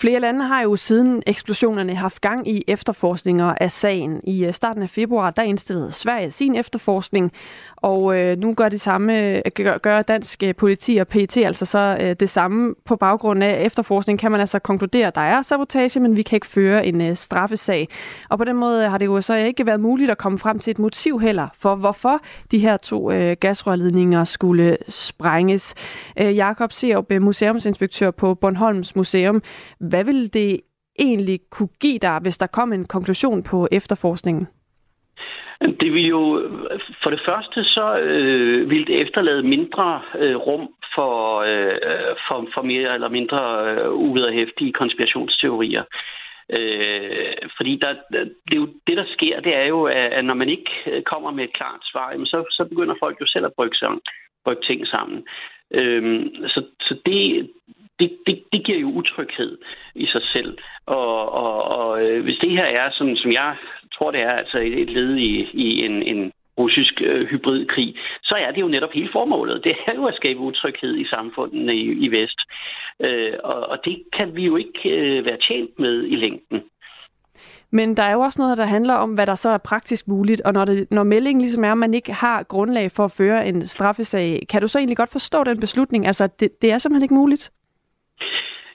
[0.00, 4.20] Flere lande har jo siden eksplosionerne haft gang i efterforskninger af sagen.
[4.24, 7.32] I øh, starten af februar, der indstillede Sverige sin efterforskning,
[7.82, 11.66] og øh, nu gør det samme, øh, gør, gør dansk øh, politi og PET altså
[11.66, 14.18] så øh, det samme på baggrund af efterforskning.
[14.18, 17.16] Kan man altså konkludere, at der er sabotage, men vi kan ikke føre en øh,
[17.16, 17.88] straffesag.
[18.28, 20.58] Og på den måde øh, har det jo så ikke været muligt at komme frem
[20.58, 25.74] til et motiv heller for, hvorfor de her to øh, gasrørledninger skulle sprænges.
[26.20, 29.42] Øh, Jakob Serup, øh, museumsinspektør på Bornholms Museum.
[29.80, 30.60] Hvad vil det
[30.98, 34.46] egentlig kunne give dig, hvis der kom en konklusion på efterforskningen?
[35.60, 36.50] Det vil jo,
[37.02, 42.62] for det første så øh, vil det efterlade mindre øh, rum for, øh, for, for
[42.62, 45.84] mere eller mindre øh, uvederhæftige konspirationsteorier.
[46.58, 50.48] Øh, fordi der, det, er jo, det, der sker, det er jo, at når man
[50.48, 53.76] ikke øh, kommer med et klart svar, så, så begynder folk jo selv at brygge,
[53.76, 54.00] sammen,
[54.44, 55.26] brygge ting sammen.
[55.74, 57.50] Øh, så, så det,
[57.98, 59.58] det, det, det giver jo utryghed
[59.94, 60.58] i sig selv.
[60.86, 63.56] Og, og, og øh, hvis det her er, som, som jeg
[64.00, 68.50] tror, det er altså et, led i, i en, en russisk øh, hybridkrig, så er
[68.52, 69.64] det jo netop hele formålet.
[69.64, 72.40] Det er jo at skabe utryghed i samfundene i, i Vest.
[73.00, 76.62] Øh, og, og det kan vi jo ikke øh, være tjent med i længden.
[77.72, 80.40] Men der er jo også noget, der handler om, hvad der så er praktisk muligt,
[80.40, 83.48] og når, det, når meldingen ligesom er, at man ikke har grundlag for at føre
[83.48, 86.06] en straffesag, kan du så egentlig godt forstå den beslutning?
[86.06, 87.50] Altså, det, det er simpelthen ikke muligt?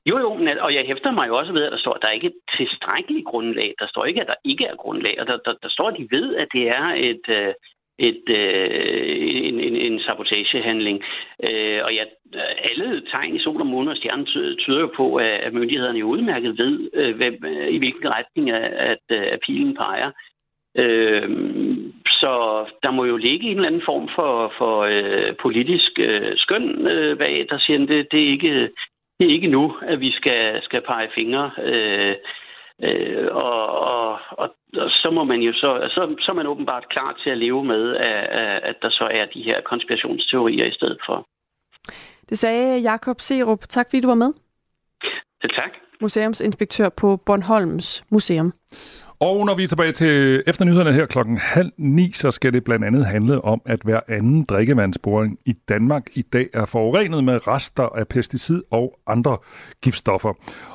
[0.10, 0.30] Jo, jo,
[0.62, 2.58] og jeg hæfter mig jo også ved, at der står, at der ikke er et
[2.58, 3.74] tilstrækkeligt grundlag.
[3.80, 6.08] Der står ikke, at der ikke er grundlag, og der, der, der står, at de
[6.12, 7.54] ved, at det er et, øh,
[8.00, 11.04] et, øh, en, en, en sabotagehandling.
[11.50, 12.04] Øh, og ja,
[12.70, 16.58] alle tegn i sol og måne og stjerne tyder jo på, at myndighederne jo udmærket
[16.58, 17.36] ved, øh, hvem,
[17.70, 20.12] i hvilken retning at, øh, at pilen peger.
[20.78, 21.30] Øh,
[22.06, 26.88] så der må jo ligge en eller anden form for, for øh, politisk øh, skøn
[26.88, 28.70] øh, bag, der siger, at det, det, er ikke,
[29.20, 31.52] det er ikke nu, at vi skal, skal pege fingre.
[31.64, 32.16] Øh,
[32.84, 36.90] øh, og, og, og, og så må man jo så, så, så er man åbenbart
[36.90, 38.24] klar til at leve med, at,
[38.70, 41.28] at der så er de her konspirationsteorier i stedet for.
[42.30, 43.60] Det sagde Jakob Serup.
[43.70, 44.34] Tak fordi du var med.
[45.42, 45.72] Selv tak.
[46.02, 48.54] Museumsinspektør på Bornholms Museum.
[49.20, 52.86] Og når vi er tilbage til efternyhederne her klokken halv ni, så skal det blandt
[52.86, 57.84] andet handle om, at hver anden drikkevandsboring i Danmark i dag er forurenet med rester
[57.84, 59.38] af pesticid og andre
[59.82, 60.34] giftstoffer.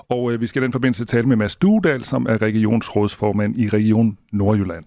[0.09, 3.69] Og øh, vi skal i den forbindelse tale med Mads Duedal, som er regionsrådsformand i
[3.69, 4.85] Region Nordjylland.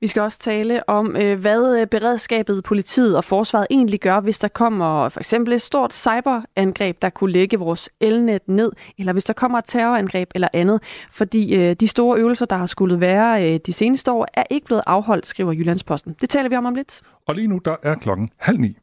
[0.00, 4.38] Vi skal også tale om, øh, hvad øh, beredskabet, politiet og forsvaret egentlig gør, hvis
[4.38, 9.24] der kommer for eksempel et stort cyberangreb, der kunne lægge vores elnet ned, eller hvis
[9.24, 10.82] der kommer et terrorangreb eller andet.
[11.10, 14.82] Fordi øh, de store øvelser, der har skulle være de seneste år, er ikke blevet
[14.86, 16.16] afholdt, skriver Jyllandsposten.
[16.20, 17.00] Det taler vi om om lidt.
[17.26, 18.76] Og lige nu, der er klokken halv ni.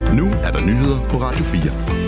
[0.00, 2.07] Nu er der nyheder på Radio 4.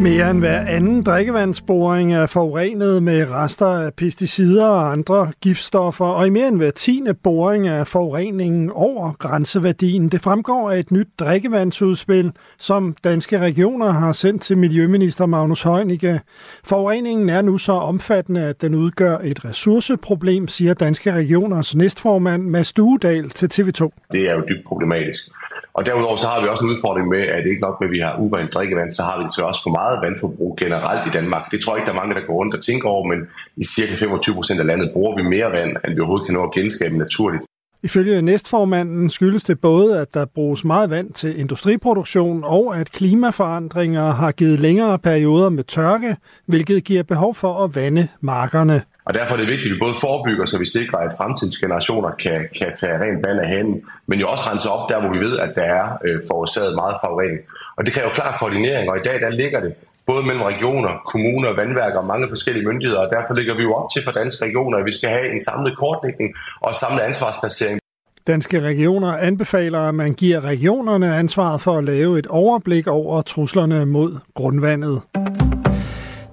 [0.00, 6.26] Mere end hver anden drikkevandsboring er forurenet med rester af pesticider og andre giftstoffer, og
[6.26, 10.08] i mere end hver tiende boring er forureningen over grænseværdien.
[10.08, 16.20] Det fremgår af et nyt drikkevandsudspil, som danske regioner har sendt til Miljøminister Magnus Heunicke.
[16.64, 22.72] Forureningen er nu så omfattende, at den udgør et ressourceproblem, siger danske regioners næstformand Mads
[22.72, 24.08] Duedal til TV2.
[24.12, 25.30] Det er jo dybt problematisk.
[25.78, 27.94] Og derudover så har vi også en udfordring med, at det ikke nok med, at
[27.96, 31.42] vi har urent drikkevand, så har vi desværre også for meget vandforbrug generelt i Danmark.
[31.52, 33.18] Det tror jeg ikke, der er mange, der går rundt og tænker over, men
[33.56, 36.42] i cirka 25 procent af landet bruger vi mere vand, end vi overhovedet kan nå
[36.48, 37.44] at genskabe naturligt.
[37.82, 44.10] Ifølge næstformanden skyldes det både, at der bruges meget vand til industriproduktion, og at klimaforandringer
[44.10, 48.82] har givet længere perioder med tørke, hvilket giver behov for at vande markerne.
[49.06, 52.10] Og derfor er det vigtigt, at vi både forebygger, så vi sikrer, at fremtidens generationer
[52.24, 55.20] kan, kan tage rent vand af handen, men jo også rense op der, hvor vi
[55.26, 57.40] ved, at der er øh, forårsaget meget forurening.
[57.76, 59.72] Og det kræver klar koordinering, og i dag der ligger det
[60.06, 63.88] både mellem regioner, kommuner, vandværker og mange forskellige myndigheder, og derfor ligger vi jo op
[63.92, 67.78] til for danske regioner, at vi skal have en samlet kortlægning og en samlet ansvarsplacering.
[68.26, 73.86] Danske regioner anbefaler, at man giver regionerne ansvaret for at lave et overblik over truslerne
[73.86, 75.02] mod grundvandet.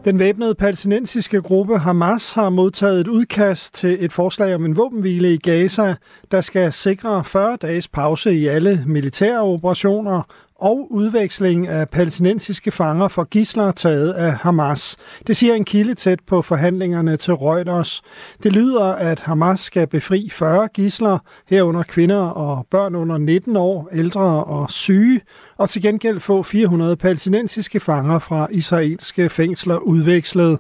[0.06, 5.34] Den væbnede palæstinensiske gruppe Hamas har modtaget et udkast til et forslag om en våbenhvile
[5.34, 5.96] i Gaza,
[6.32, 10.22] der skal sikre 40 dages pause i alle militære operationer
[10.62, 14.98] og udveksling af palæstinensiske fanger for gisler taget af Hamas.
[15.28, 18.02] Det siger en kilde tæt på forhandlingerne til Reuters.
[18.44, 23.90] Det lyder, at Hamas skal befri 40 gisler, herunder kvinder og børn under 19 år,
[23.94, 25.22] ældre og syge,
[25.58, 30.60] og til gengæld få 400 palæstinensiske fanger fra israelske fængsler udvekslet.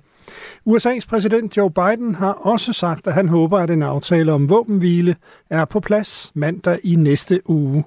[0.70, 5.16] USA's præsident Joe Biden har også sagt, at han håber, at en aftale om våbenhvile
[5.50, 7.84] er på plads mandag i næste uge.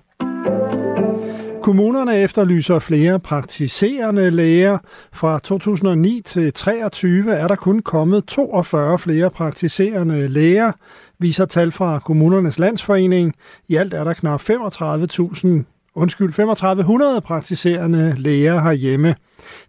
[1.64, 4.78] Kommunerne efterlyser flere praktiserende læger.
[5.12, 10.72] Fra 2009 til 2023 er der kun kommet 42 flere praktiserende læger,
[11.18, 13.34] viser tal fra Kommunernes Landsforening.
[13.68, 15.48] I alt er der knap 35.000
[15.94, 19.14] undskyld, 3500 praktiserende læger herhjemme.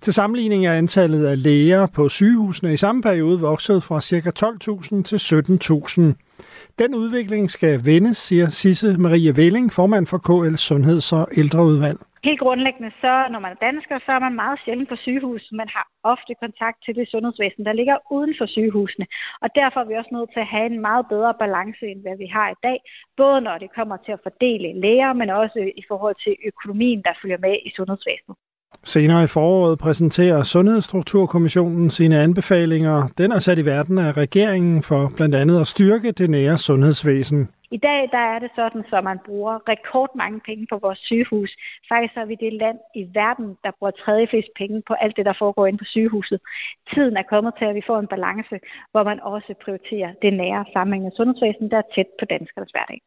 [0.01, 4.31] Til sammenligning er antallet af læger på sygehusene i samme periode vokset fra ca.
[4.39, 6.25] 12.000 til 17.000.
[6.84, 12.00] Den udvikling skal vendes, siger Sisse Marie Velling, formand for KL Sundheds- og Ældreudvalg.
[12.28, 15.44] Helt grundlæggende, så når man er dansker, så er man meget sjældent på sygehus.
[15.62, 19.06] Man har ofte kontakt til det sundhedsvæsen, der ligger uden for sygehusene.
[19.44, 22.18] Og derfor er vi også nødt til at have en meget bedre balance, end hvad
[22.24, 22.78] vi har i dag.
[23.22, 27.20] Både når det kommer til at fordele læger, men også i forhold til økonomien, der
[27.22, 28.38] følger med i sundhedsvæsenet.
[28.86, 32.98] Senere i foråret præsenterer Sundhedsstrukturkommissionen sine anbefalinger.
[33.17, 37.50] Den er sat i verden af regeringen for blandt andet at styrke det nære sundhedsvæsen.
[37.71, 41.52] I dag der er det sådan, at man bruger rekordmange penge på vores sygehus.
[41.91, 45.26] Faktisk er vi det land i verden, der bruger tredje flest penge på alt det,
[45.26, 46.39] der foregår inde på sygehuset.
[46.93, 48.56] Tiden er kommet til, at vi får en balance,
[48.91, 53.00] hvor man også prioriterer det nære sammenhængende sundhedsvæsen, der er tæt på danskernes hverdag.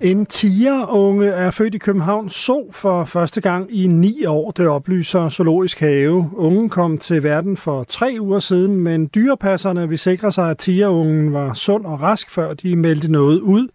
[0.00, 5.28] En tigerunge er født i København så for første gang i ni år, det oplyser
[5.28, 6.30] Zoologisk Have.
[6.34, 11.32] Ungen kom til verden for tre uger siden, men dyrepasserne vil sikre sig, at tigerungen
[11.32, 13.68] var sund og rask, før de meldte noget ud.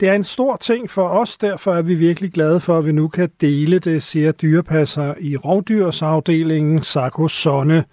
[0.00, 2.92] Det er en stor ting for os, derfor er vi virkelig glade for, at vi
[2.92, 7.84] nu kan dele det, siger dyrepasser i rovdyrsafdelingen Sarko Sonne.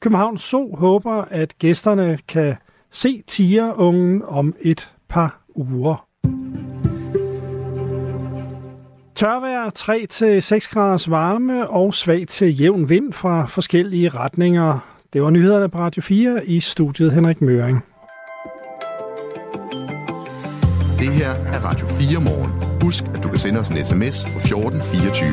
[0.00, 2.56] København så håber, at gæsterne kan
[2.90, 6.06] se tigerungen om et par uger.
[9.20, 14.78] Tørvejr 3-6 graders varme og svag til jævn vind fra forskellige retninger.
[15.12, 17.84] Det var nyhederne på Radio 4 i studiet Henrik Møring.
[20.98, 22.80] Det her er Radio 4 morgen.
[22.82, 25.30] Husk, at du kan sende os en sms på 1424.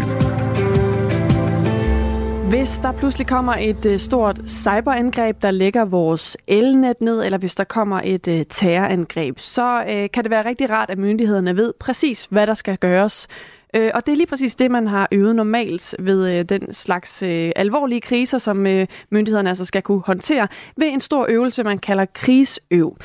[2.50, 7.56] Hvis der pludselig kommer et øh, stort cyberangreb, der lægger vores elnet ned, eller hvis
[7.56, 11.73] der kommer et øh, terrorangreb, så øh, kan det være rigtig rart, at myndighederne ved
[11.80, 13.28] præcis, hvad der skal gøres
[13.75, 17.23] Øh, og det er lige præcis det, man har øvet normalt ved øh, den slags
[17.23, 21.80] øh, alvorlige kriser, som øh, myndighederne altså skal kunne håndtere ved en stor øvelse, man
[21.80, 22.97] kalder krigsøv.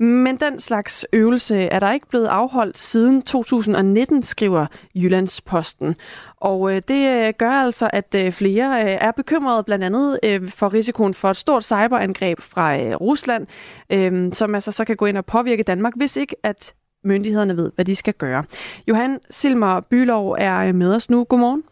[0.00, 5.94] Men den slags øvelse er der ikke blevet afholdt siden 2019, skriver Jyllandsposten.
[6.36, 10.48] Og øh, det øh, gør altså, at øh, flere øh, er bekymrede blandt andet øh,
[10.48, 13.46] for risikoen for et stort cyberangreb fra øh, Rusland,
[13.90, 17.70] øh, som altså så kan gå ind og påvirke Danmark, hvis ikke at myndighederne ved,
[17.74, 18.44] hvad de skal gøre.
[18.88, 21.24] Johan Silmer Bylov er med os nu.
[21.24, 21.62] Godmorgen.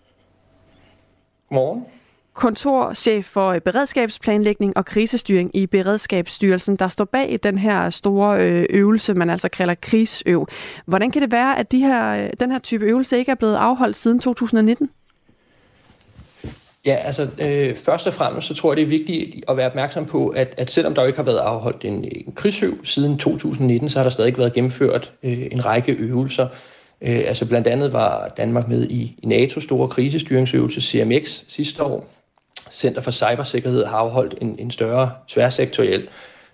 [1.48, 1.84] Godmorgen
[2.36, 9.14] kontorchef for beredskabsplanlægning og krisestyring i Beredskabsstyrelsen, der står bag den her store øh, øvelse,
[9.14, 10.46] man altså kalder krigsøv.
[10.86, 13.96] Hvordan kan det være, at de her, den her type øvelse ikke er blevet afholdt
[13.96, 14.90] siden 2019?
[16.86, 20.06] Ja, altså øh, først og fremmest så tror jeg, det er vigtigt at være opmærksom
[20.06, 23.98] på, at, at selvom der ikke har været afholdt en, en krigsøv siden 2019, så
[23.98, 26.48] har der stadig været gennemført øh, en række øvelser.
[27.00, 32.08] Øh, altså blandt andet var Danmark med i, i NATO's store krisestyringsøvelse CMX sidste år.
[32.70, 36.08] Center for Cybersikkerhed har afholdt en, en større tværsektoriel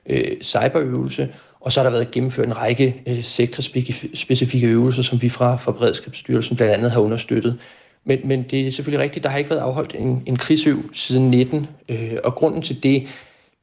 [0.07, 1.29] øh, cyberøvelse,
[1.61, 5.73] og så har der været gennemført en række øh, sektorspecifikke øvelser, som vi fra, fra
[5.73, 7.59] Beredskabsstyrelsen blandt andet har understøttet.
[8.05, 11.31] Men, men det er selvfølgelig rigtigt, der har ikke været afholdt en, en krigsøv siden
[11.31, 13.09] 19, øh, og grunden til det,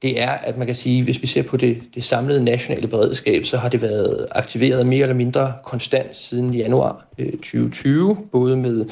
[0.02, 3.45] det er, at man kan sige, hvis vi ser på det, det samlede nationale beredskab,
[3.45, 8.86] så har det været aktiveret mere eller mindre konstant siden januar øh, 2020, både med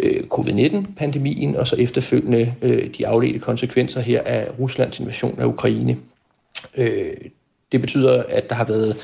[0.00, 5.96] øh, covid-19-pandemien, og så efterfølgende øh, de afledte konsekvenser her af Ruslands invasion af Ukraine.
[6.76, 7.16] Øh,
[7.72, 8.96] det betyder, at der har været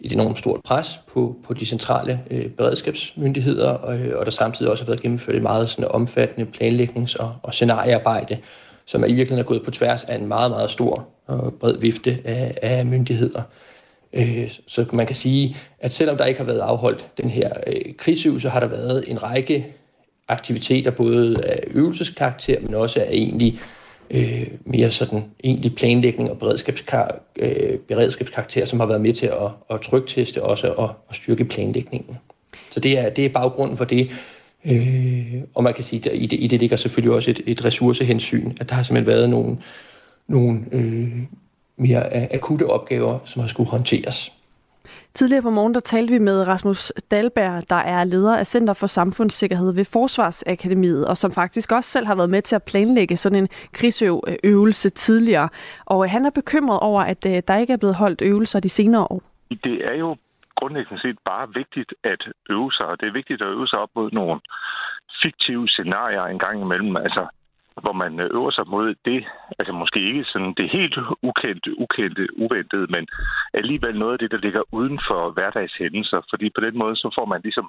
[0.00, 4.70] et enormt stort pres på, på de centrale øh, beredskabsmyndigheder, og, øh, og der samtidig
[4.70, 8.38] også har været gennemført et meget sådan, omfattende planlægnings- og, og scenariearbejde,
[8.86, 11.78] som er i virkeligheden er gået på tværs af en meget, meget stor og bred
[11.78, 13.42] vifte af, af myndigheder.
[14.12, 17.94] Øh, så man kan sige, at selvom der ikke har været afholdt den her øh,
[17.98, 19.66] krigsøvelse, så har der været en række
[20.28, 23.58] aktiviteter, både af øvelseskarakter, men også af egentlig
[24.10, 29.50] øh, mere sådan egentlig planlægning og beredskabskar, øh, beredskabskarakter, som har været med til at,
[29.70, 32.18] at trygteste også og at styrke planlægningen.
[32.70, 34.10] Så det er, det er baggrunden for det.
[34.64, 37.64] Øh, og man kan sige, at i det, i det ligger selvfølgelig også et, et
[37.64, 39.56] ressourcehensyn, at der har simpelthen været nogle,
[40.28, 41.08] nogle øh,
[41.76, 44.32] mere akutte opgaver, som har skulle håndteres.
[45.16, 48.86] Tidligere på morgen der talte vi med Rasmus Dalberg, der er leder af Center for
[48.86, 53.38] Samfundssikkerhed ved Forsvarsakademiet, og som faktisk også selv har været med til at planlægge sådan
[53.38, 55.48] en krigsøvelse tidligere.
[55.86, 58.68] Og øh, han er bekymret over, at øh, der ikke er blevet holdt øvelser de
[58.68, 59.22] senere år.
[59.64, 60.16] Det er jo
[60.56, 63.90] grundlæggende set bare vigtigt at øve sig, og det er vigtigt at øve sig op
[63.96, 64.40] mod nogle
[65.22, 66.96] fiktive scenarier en gang imellem.
[66.96, 67.26] Altså,
[67.82, 69.20] hvor man øh, øver sig mod det,
[69.58, 70.96] altså måske ikke sådan det helt
[71.28, 73.04] ukendte, ukendte, uventede, men
[73.54, 77.26] alligevel noget af det, der ligger uden for hverdagshændelser, fordi på den måde, så får
[77.32, 77.66] man ligesom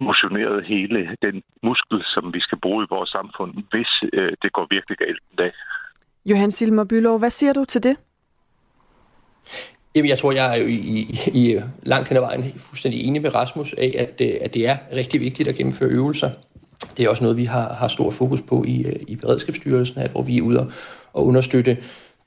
[0.00, 4.66] motioneret hele den muskel, som vi skal bruge i vores samfund, hvis øh, det går
[4.70, 5.52] virkelig galt en dag.
[6.26, 7.96] Johan Silmer Bylov, hvad siger du til det?
[9.94, 11.04] Jamen, jeg tror, jeg er jo i, i,
[11.34, 14.76] i langt hen ad vejen fuldstændig enig med Rasmus af, at, øh, at det er
[14.92, 16.30] rigtig vigtigt at gennemføre øvelser.
[16.96, 20.10] Det er også noget, vi har, har stor fokus på i, øh, i Beredskabsstyrelsen, at,
[20.10, 20.70] hvor vi er ude
[21.12, 21.76] og understøtte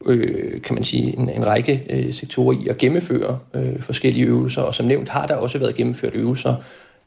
[0.06, 4.62] øh, kan man sige, en, en række øh, sektorer i at gennemføre øh, forskellige øvelser,
[4.62, 6.56] og som nævnt har der også været gennemført øvelser.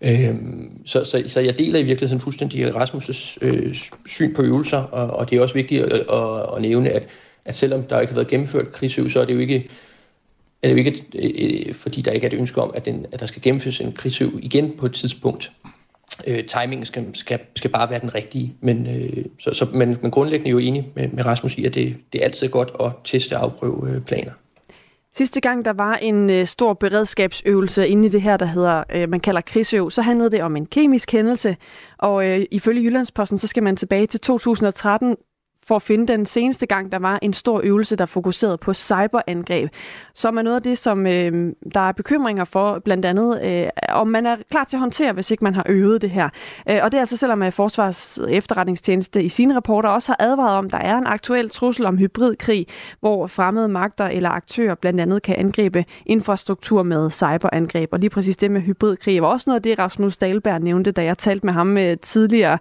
[0.00, 0.34] Øh,
[0.84, 3.74] så, så, så jeg deler i virkeligheden fuldstændig Rasmus' øh,
[4.06, 7.08] syn på øvelser, og, og det er også vigtigt at, at, at nævne, at,
[7.44, 9.68] at selvom der ikke har været gennemført krigsøvelser, er det jo ikke
[10.62, 11.04] er det jo ikke,
[11.68, 13.92] øh, fordi der ikke er et ønske om, at, den, at der skal gennemføres en
[13.92, 15.52] krigsøv igen på et tidspunkt.
[16.26, 18.54] Øh, timingen skal, skal, skal bare være den rigtige.
[18.60, 21.74] Men, øh, så, så, men, men grundlæggende er jo enig med, med Rasmus i, at
[21.74, 24.32] det, det er altid godt at teste og afprøve øh, planer.
[25.14, 29.08] Sidste gang der var en øh, stor beredskabsøvelse inde i det her, der hedder, øh,
[29.08, 31.56] man kalder krigsøv, så handlede det om en kemisk hændelse.
[31.98, 35.16] Og øh, ifølge Jyllandsposten, så skal man tilbage til 2013,
[35.66, 39.70] for at finde den seneste gang, der var en stor øvelse, der fokuserede på cyberangreb,
[40.14, 44.08] som er noget af det, som øh, der er bekymringer for, blandt andet, øh, om
[44.08, 46.28] man er klar til at håndtere, hvis ikke man har øvet det her.
[46.70, 50.56] Øh, og det er altså selvom at Forsvars efterretningstjeneste i sine rapporter også har advaret
[50.56, 52.66] om, der er en aktuel trussel om hybridkrig,
[53.00, 57.92] hvor fremmede magter eller aktører blandt andet kan angribe infrastruktur med cyberangreb.
[57.92, 61.04] Og lige præcis det med hybridkrig var også noget af det, Rasmus Dahlberg nævnte, da
[61.04, 62.58] jeg talte med ham øh, tidligere.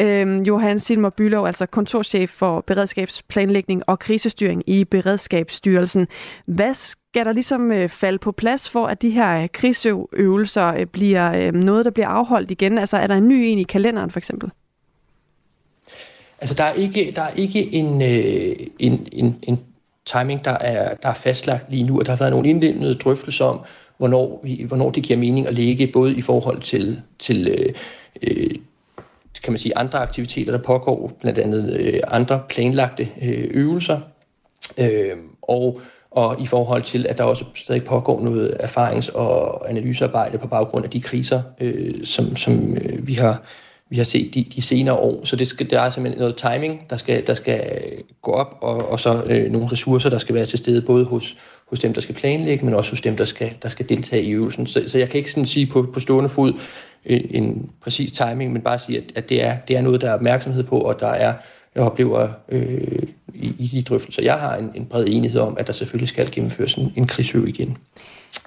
[0.00, 6.06] Øh, Johan Silmer Bylov, altså kontorchef for beredskabsplanlægning og krisestyring i Beredskabsstyrelsen.
[6.46, 10.86] Hvad skal der ligesom øh, falde på plads for, at de her øh, krigsøvelser øh,
[10.86, 12.78] bliver øh, noget, der bliver afholdt igen?
[12.78, 14.50] Altså er der en ny en i kalenderen for eksempel?
[16.40, 19.60] Altså der er ikke, der er ikke en, øh, en, en, en
[20.06, 23.44] timing, der er, der er fastlagt lige nu, og der har været nogle indledende drøftelser
[23.44, 23.60] om,
[23.96, 27.74] hvornår, vi, hvornår det giver mening at ligge, både i forhold til, til øh,
[28.22, 28.54] øh
[29.42, 34.00] kan man sige, andre aktiviteter, der pågår, blandt andet øh, andre planlagte øh, øvelser,
[34.78, 40.38] øh, og, og i forhold til, at der også stadig pågår noget erfarings- og analysearbejde
[40.38, 43.42] på baggrund af de kriser, øh, som, som øh, vi har
[43.90, 45.24] vi har set de, de senere år.
[45.24, 47.82] Så det skal, der er simpelthen noget timing, der skal, der skal
[48.22, 51.36] gå op, og, og så øh, nogle ressourcer, der skal være til stede, både hos,
[51.70, 54.30] hos dem, der skal planlægge, men også hos dem, der skal, der skal deltage i
[54.30, 54.66] øvelsen.
[54.66, 56.52] Så, så jeg kan ikke sådan sige på, på stående fod
[57.04, 60.10] en, en præcis timing, men bare sige, at, at det, er, det er noget, der
[60.10, 61.34] er opmærksomhed på, og der er,
[61.74, 63.02] jeg oplever øh,
[63.34, 66.30] i, i de drøftelser, jeg har en, en bred enighed om, at der selvfølgelig skal
[66.30, 67.76] gennemføres en, en krigsøv igen.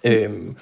[0.03, 0.55] Øhm,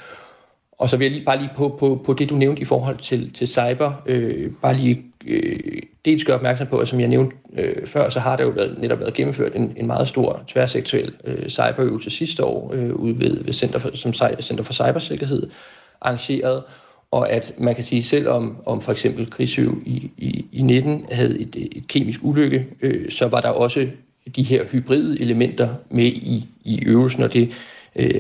[0.71, 2.97] og så vil jeg lige, bare lige på, på, på det, du nævnte i forhold
[2.97, 7.35] til, til cyber, øh, bare lige øh, dels gøre opmærksom på, at som jeg nævnte
[7.57, 11.13] øh, før, så har der jo været, netop været gennemført en, en meget stor tværsektuel
[11.23, 15.49] øh, cyberøvelse sidste år øh, ude ved, ved Center for, som Center for Cybersikkerhed
[16.01, 16.63] arrangeret,
[17.11, 21.05] og at man kan sige, selv om, om for eksempel krigsøv i, i, i 19
[21.11, 23.87] havde et, et kemisk ulykke, øh, så var der også
[24.35, 27.51] de her hybride elementer med i, i øvelsen, og det
[27.95, 28.11] øh,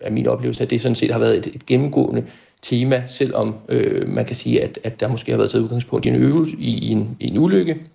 [0.00, 2.24] er min oplevelse, at det sådan set har været et, et gennemgående
[2.62, 6.08] tema, selvom øh, man kan sige, at, at der måske har været taget udgangspunkt i
[6.08, 7.86] en øvelse, i, i, en, i en ulykke,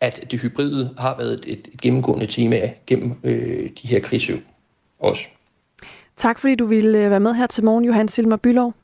[0.00, 4.38] at det hybride har været et, et, et gennemgående tema gennem øh, de her krigsøv
[4.98, 5.24] også.
[6.16, 8.74] Tak fordi du ville øh, være med her til morgen, Johan Silmer Bylov.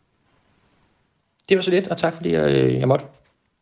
[1.48, 3.04] Det var så lidt, og tak fordi jeg, øh, jeg måtte.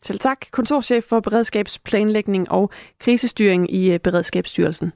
[0.02, 0.38] Selv tak.
[0.50, 4.92] Kontorchef for beredskabsplanlægning og krisestyring i øh, Beredskabsstyrelsen.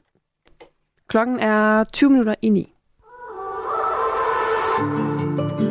[1.08, 2.72] Klokken er 20 minutter i 9.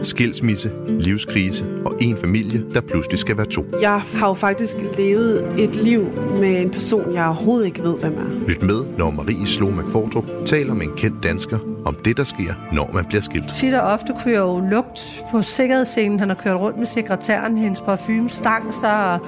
[0.03, 3.65] Skilsmisse, livskrise og en familie, der pludselig skal være to.
[3.81, 6.05] Jeg har jo faktisk levet et liv
[6.39, 8.47] med en person, jeg overhovedet ikke ved, hvem er.
[8.47, 12.53] Lyt med, når Marie Slo McFordrup taler med en kendt dansker om det, der sker,
[12.73, 13.53] når man bliver skilt.
[13.53, 16.19] Tit og ofte kunne jeg jo lugt på sikkerhedsscenen.
[16.19, 19.19] Han har kørt rundt med sekretæren, hendes parfume stang sig,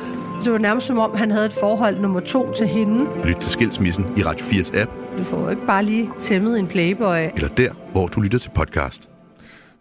[0.44, 3.08] det var nærmest som om, han havde et forhold nummer to til hende.
[3.26, 4.92] Lyt til Skilsmissen i Radio 4's app.
[5.18, 7.18] Du får jo ikke bare lige tæmmet en playboy.
[7.36, 9.13] Eller der, hvor du lytter til podcast.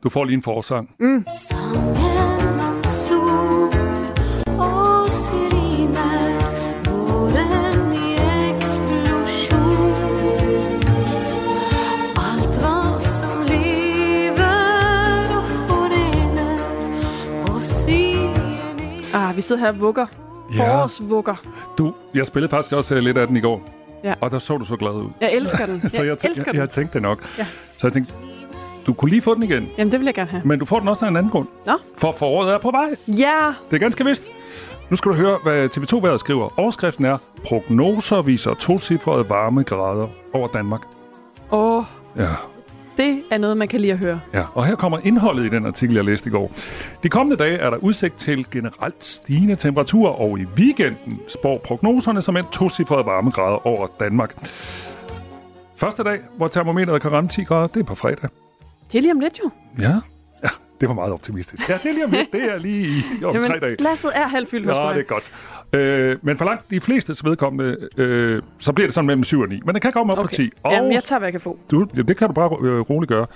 [0.02, 0.90] Du får lige en forsang.
[1.00, 1.24] Mm.
[19.14, 20.06] Ah, vi sidder her og vugger.
[20.56, 21.34] Forårsvugger.
[21.78, 23.68] Du, jeg spillede faktisk også lidt af den i går.
[24.04, 24.14] Ja.
[24.20, 25.10] Og der så du så glad ud.
[25.20, 25.80] Jeg elsker den.
[25.90, 26.60] så jeg, Jeg elsker jeg, den.
[26.60, 27.38] jeg tænkte det nok.
[27.38, 27.46] Ja.
[27.78, 28.12] Så jeg tænkte,
[28.86, 29.68] du kunne lige få den igen.
[29.78, 30.42] Jamen, det vil jeg gerne have.
[30.44, 31.46] Men du får den også af en anden grund.
[31.66, 31.72] Nå.
[31.98, 32.94] For foråret er på vej.
[33.06, 33.52] Ja.
[33.70, 34.30] Det er ganske vist.
[34.90, 36.58] Nu skal du høre, hvad TV2-været skriver.
[36.60, 40.80] Overskriften er, prognoser viser tocifrede varmegrader over Danmark.
[41.52, 41.82] Åh,
[42.16, 42.28] Ja,
[42.96, 44.20] det er noget, man kan lide at høre.
[44.34, 44.42] ja.
[44.54, 46.50] Og her kommer indholdet i den artikel, jeg læste i går.
[47.02, 52.22] De kommende dage er der udsigt til generelt stigende temperaturer, og i weekenden spår prognoserne
[52.22, 54.48] som en tocifrede varmegrader over Danmark.
[55.76, 58.28] Første dag, hvor termometeret kan ramme 10 grader, det er på fredag.
[58.92, 59.50] Det er lige om lidt jo.
[59.78, 59.94] Ja,
[60.44, 60.48] ja
[60.80, 61.68] det var meget optimistisk.
[61.68, 62.32] Ja, det er lige om lidt.
[62.32, 62.86] Det er lige
[63.20, 63.76] i, om tre dage.
[63.76, 64.94] glasset er halvt fyldt hos Ja, mig.
[64.94, 65.32] det er godt.
[65.74, 69.48] Øh, men for langt de fleste vedkommende, øh, så bliver det sådan mellem 7 og
[69.48, 69.60] 9.
[69.64, 70.28] Men det kan komme op Okay.
[70.28, 70.50] på 10.
[70.62, 71.58] Og Jamen, jeg tager, hvad jeg kan få.
[71.70, 73.26] du, ja, det kan du bare øh, roligt gøre.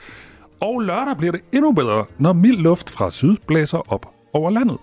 [0.60, 4.76] Og lørdag bliver det endnu bedre, når mild luft fra syd blæser op over landet.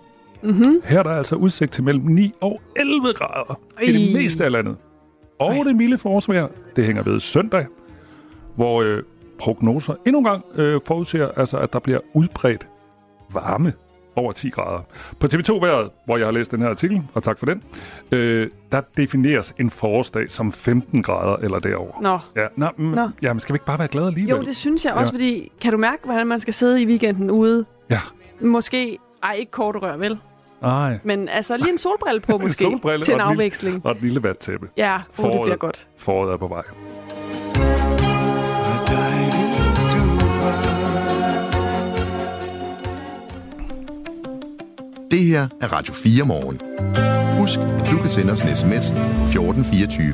[0.44, 0.82] Mm-hmm.
[0.84, 4.22] Her er der altså udsigt til mellem 9 og 11 grader i det Ej.
[4.22, 4.78] meste af landet.
[5.40, 7.66] Og det milde forårsvejr, det hænger ved søndag,
[8.56, 9.04] hvor øh,
[9.44, 12.68] prognoser endnu en gang øh, forudser, altså, at der bliver udbredt
[13.34, 13.74] varme
[14.16, 14.80] over 10 grader.
[15.20, 17.64] På TV2-været, hvor jeg har læst den her artikel, og tak for den,
[18.12, 22.02] øh, der defineres en forårsdag som 15 grader eller derover.
[22.02, 22.20] Nå.
[22.42, 23.10] Ja, nå, mm, Nå.
[23.22, 24.36] ja, men skal vi ikke bare være glade alligevel?
[24.36, 25.16] Jo, det synes jeg også, Ja.
[25.16, 27.66] fordi kan du mærke, hvordan man skal sidde i weekenden ude?
[27.90, 28.00] Ja.
[28.42, 30.18] Måske, ej, ikke kort rør, vel?
[30.62, 31.00] Nej.
[31.04, 33.82] Men altså lige en solbrille på måske, solbrille til en lille- afveksling.
[33.86, 34.68] Og et lille vattæppe.
[34.78, 35.88] Ja, oh, det bliver godt.
[35.98, 36.64] Foråret er på vej.
[45.14, 46.58] Det her er Radio 4 morgen.
[47.40, 50.14] Husk, at du kan sende os en sms 1424.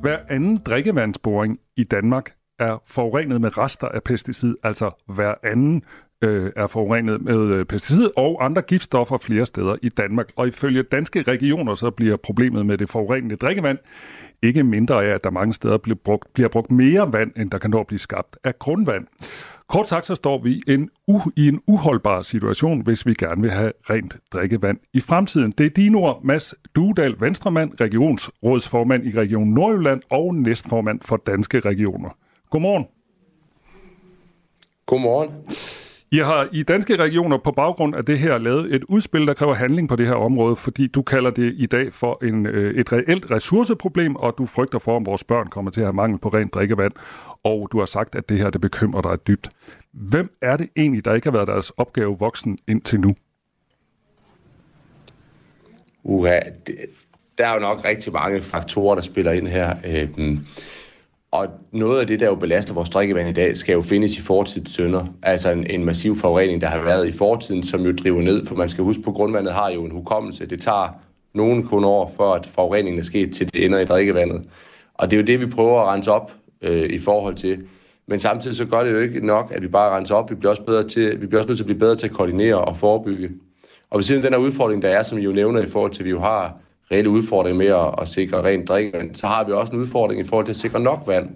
[0.00, 5.82] Hver anden drikkevandsboring i Danmark er forurenet med rester af pesticid, altså hver anden
[6.24, 10.26] øh, er forurenet med øh, pesticid og andre giftstoffer flere steder i Danmark.
[10.36, 13.78] Og ifølge danske regioner, så bliver problemet med det forurenede drikkevand
[14.42, 17.58] ikke mindre af, at der mange steder bliver brugt, bliver brugt mere vand, end der
[17.58, 19.06] kan nå at blive skabt af grundvand.
[19.68, 23.50] Kort sagt, så står vi en u- i en uholdbar situation, hvis vi gerne vil
[23.50, 25.52] have rent drikkevand i fremtiden.
[25.58, 31.60] Det er dine ord, Mads Dudal, venstremand, regionsrådsformand i Region Nordjylland og næstformand for Danske
[31.60, 32.10] Regioner.
[32.50, 32.84] Godmorgen.
[34.86, 35.30] Godmorgen.
[36.14, 39.54] I har i danske regioner på baggrund af det her lavet et udspil, der kræver
[39.54, 42.92] handling på det her område, fordi du kalder det i dag for en, øh, et
[42.92, 46.28] reelt ressourceproblem, og du frygter for, om vores børn kommer til at have mangel på
[46.28, 46.92] rent drikkevand,
[47.44, 49.48] og du har sagt, at det her det bekymrer dig dybt.
[49.92, 53.14] Hvem er det egentlig, der ikke har været deres opgave voksen indtil nu?
[56.02, 56.76] Uha, det,
[57.38, 59.76] der er jo nok rigtig mange faktorer, der spiller ind her.
[59.86, 60.38] Øh,
[61.34, 64.20] og noget af det, der jo belaster vores drikkevand i dag, skal jo findes i
[64.20, 65.06] fortidens sønder.
[65.22, 68.46] Altså en, en massiv forurening, der har været i fortiden, som jo driver ned.
[68.46, 70.46] For man skal huske på, at grundvandet har jo en hukommelse.
[70.46, 70.88] Det tager
[71.34, 74.42] nogle kun år, før at forureningen er sket, til det ender i drikkevandet.
[74.94, 76.32] Og det er jo det, vi prøver at rense op
[76.62, 77.64] øh, i forhold til.
[78.06, 80.30] Men samtidig så gør det jo ikke nok, at vi bare renser op.
[80.30, 82.12] Vi bliver også, bedre til, vi bliver også nødt til at blive bedre til at
[82.12, 83.30] koordinere og forebygge.
[83.90, 85.92] Og ved siden af den her udfordring, der er, som I jo nævner i forhold
[85.92, 86.56] til, at vi jo har
[86.92, 90.24] reelle udfordring med at, at sikre rent drikkevand, så har vi også en udfordring i
[90.24, 91.30] forhold til at sikre nok vand.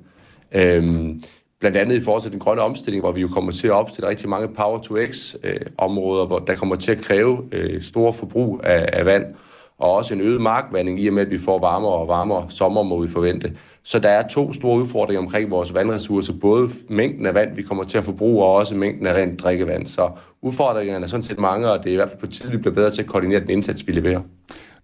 [0.53, 1.21] Øhm,
[1.61, 4.09] blandt andet i forhold til den grønne omstilling, hvor vi jo kommer til at opstille
[4.09, 9.05] rigtig mange Power-to-X-områder, øh, hvor der kommer til at kræve øh, store forbrug af, af
[9.05, 9.25] vand,
[9.79, 12.83] og også en øget markvanding, i og med at vi får varmere og varmere sommer,
[12.83, 13.53] må vi forvente.
[13.85, 17.85] Så der er to store udfordringer omkring vores vandressourcer, både mængden af vand, vi kommer
[17.85, 19.87] til at forbruge, og også mængden af rent drikkevand.
[19.87, 20.11] Så
[20.43, 22.75] udfordringerne er sådan set mange, og det er i hvert fald på tide, vi bliver
[22.75, 24.21] bedre til at koordinere den indsats, vi leverer.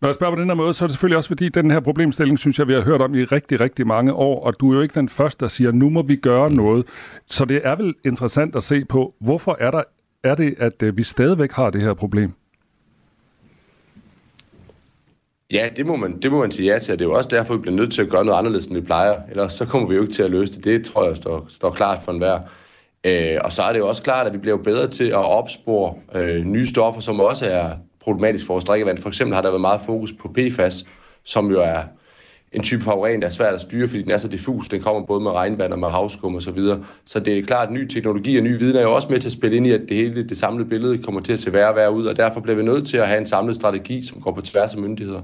[0.05, 1.81] Når jeg spørger på den her måde, så er det selvfølgelig også fordi, den her
[1.81, 4.75] problemstilling, synes jeg, vi har hørt om i rigtig, rigtig mange år, og du er
[4.77, 6.87] jo ikke den første, der siger, nu må vi gøre noget.
[7.27, 9.83] Så det er vel interessant at se på, hvorfor er, der,
[10.25, 12.33] er det, at øh, vi stadigvæk har det her problem?
[15.53, 17.29] Ja, det må, man, det må man sige ja til, og det er jo også
[17.33, 19.15] derfor, vi bliver nødt til at gøre noget anderledes, end vi plejer.
[19.31, 20.65] Ellers så kommer vi jo ikke til at løse det.
[20.65, 22.41] Det tror jeg står, står klart for enhver.
[23.07, 25.95] Øh, og så er det jo også klart, at vi bliver bedre til at opspore
[26.15, 27.71] øh, nye stoffer, som også er
[28.05, 28.99] problematisk for vores drikkevand.
[28.99, 30.85] For eksempel har der været meget fokus på PFAS,
[31.25, 31.83] som jo er
[32.55, 34.69] en type forurening, der er svært at styre, fordi den er så diffus.
[34.69, 36.85] Den kommer både med regnvand og med havskum og så videre.
[37.05, 39.29] Så det er klart, at ny teknologi og ny viden er jo også med til
[39.29, 41.69] at spille ind i, at det hele det samlede billede kommer til at se værre
[41.69, 44.21] og værre ud, og derfor bliver vi nødt til at have en samlet strategi, som
[44.21, 45.21] går på tværs af myndigheder.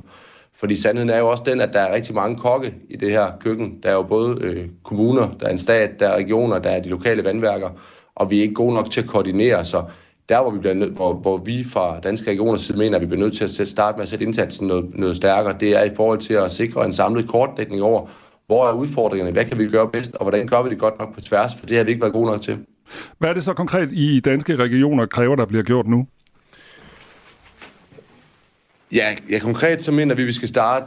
[0.54, 3.26] Fordi sandheden er jo også den, at der er rigtig mange kokke i det her
[3.40, 3.78] køkken.
[3.82, 6.82] Der er jo både øh, kommuner, der er en stat, der er regioner, der er
[6.82, 7.68] de lokale vandværker,
[8.14, 9.82] og vi er ikke gode nok til at koordinere, så
[10.30, 13.06] der, hvor vi, bliver nød, hvor, hvor vi fra Danske Regioners side mener, at vi
[13.06, 15.84] bliver nødt til at sætte, starte med at sætte indsatsen noget, noget stærkere, det er
[15.84, 18.06] i forhold til at sikre en samlet kortdækning over,
[18.46, 21.14] hvor er udfordringerne, hvad kan vi gøre bedst, og hvordan gør vi det godt nok
[21.14, 22.58] på tværs, for det har vi ikke været gode nok til.
[23.18, 26.06] Hvad er det så konkret i danske regioner kræver, der bliver gjort nu?
[28.92, 30.86] Ja, ja konkret så mener vi, at vi skal starte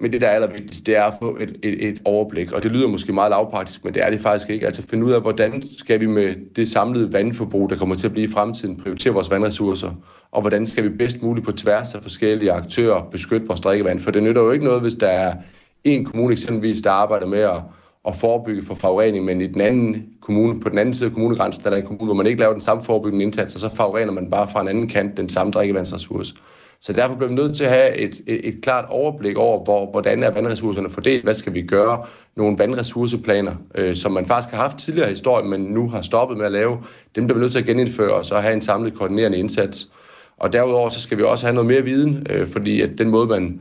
[0.00, 2.52] men det, der er allervigtigst, det er at få et, et, et overblik.
[2.52, 4.66] Og det lyder måske meget lavpraktisk, men det er det faktisk ikke.
[4.66, 8.12] Altså finde ud af, hvordan skal vi med det samlede vandforbrug, der kommer til at
[8.12, 9.90] blive i fremtiden, prioritere vores vandressourcer,
[10.32, 14.00] og hvordan skal vi bedst muligt på tværs af forskellige aktører beskytte vores drikkevand.
[14.00, 15.34] For det nytter jo ikke noget, hvis der er
[15.84, 17.60] en kommune eksempelvis, der arbejder med at,
[18.08, 21.64] at forebygge for forurening, men i den anden kommune, på den anden side af kommunegrænsen,
[21.64, 24.12] der er en kommune, hvor man ikke laver den samme forebyggende indsats, og så forurener
[24.12, 26.34] man bare fra en anden kant den samme drikkevandsressource.
[26.82, 29.90] Så derfor bliver vi nødt til at have et, et, et klart overblik over, hvor,
[29.90, 32.04] hvordan er vandressourcerne fordelt, hvad skal vi gøre,
[32.36, 36.38] nogle vandressourceplaner, øh, som man faktisk har haft tidligere i historien, men nu har stoppet
[36.38, 36.78] med at lave,
[37.16, 39.88] dem bliver vi nødt til at genindføre, og så have en samlet koordinerende indsats.
[40.36, 43.26] Og derudover så skal vi også have noget mere viden, øh, fordi at den måde,
[43.26, 43.60] man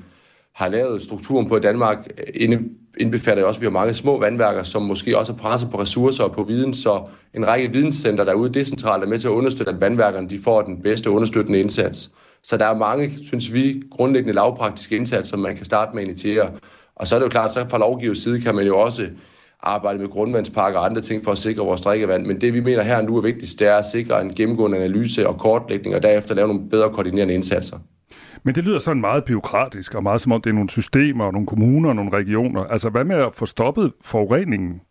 [0.56, 2.60] har lavet strukturen på i Danmark, øh, inde,
[2.98, 6.24] indbefatter også, at vi har mange små vandværker, som måske også er presset på ressourcer
[6.24, 7.02] og på viden, så
[7.36, 10.82] en række videnscenter derude decentralt er med til at understøtte, at vandværkerne de får den
[10.82, 12.12] bedste understøttende indsats.
[12.44, 16.52] Så der er mange, synes vi, grundlæggende lavpraktiske indsatser, man kan starte med at initiere.
[16.96, 19.10] Og så er det jo klart, så fra lovgivers side kan man jo også
[19.64, 22.26] arbejde med grundvandspakker og andre ting for at sikre vores drikkevand.
[22.26, 25.28] Men det, vi mener her nu er vigtigst, det er at sikre en gennemgående analyse
[25.28, 27.78] og kortlægning, og derefter lave nogle bedre koordinerende indsatser.
[28.44, 31.34] Men det lyder sådan meget byråkratisk, og meget som om det er nogle systemer, og
[31.34, 32.64] nogle kommuner og nogle regioner.
[32.64, 34.82] Altså, hvad med at få stoppet forureningen?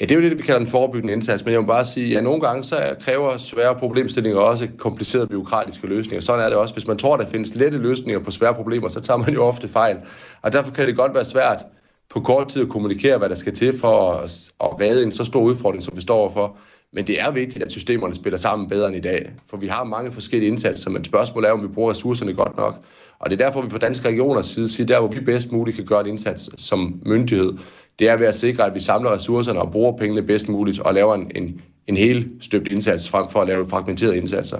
[0.00, 2.06] Ja, det er jo det, vi kalder en forebyggende indsats, men jeg må bare sige,
[2.06, 6.20] at ja, nogle gange så kræver svære problemstillinger også komplicerede byråkratiske løsninger.
[6.20, 6.74] Sådan er det også.
[6.74, 9.68] Hvis man tror, der findes lette løsninger på svære problemer, så tager man jo ofte
[9.68, 9.96] fejl.
[10.42, 11.64] Og derfor kan det godt være svært
[12.10, 15.24] på kort tid at kommunikere, hvad der skal til for at, at redde en så
[15.24, 16.56] stor udfordring, som vi står overfor.
[16.92, 19.84] Men det er vigtigt, at systemerne spiller sammen bedre end i dag, for vi har
[19.84, 22.74] mange forskellige indsatser, men spørgsmålet er, om vi bruger ressourcerne godt nok.
[23.18, 25.76] Og det er derfor, vi fra Danske Regioners side siger, der hvor vi bedst muligt
[25.76, 27.52] kan gøre en indsats som myndighed,
[27.98, 30.94] det er ved at sikre, at vi samler ressourcerne og bruger pengene bedst muligt og
[30.94, 34.58] laver en, en, en helt støbt indsats frem for at lave fragmenterede indsatser.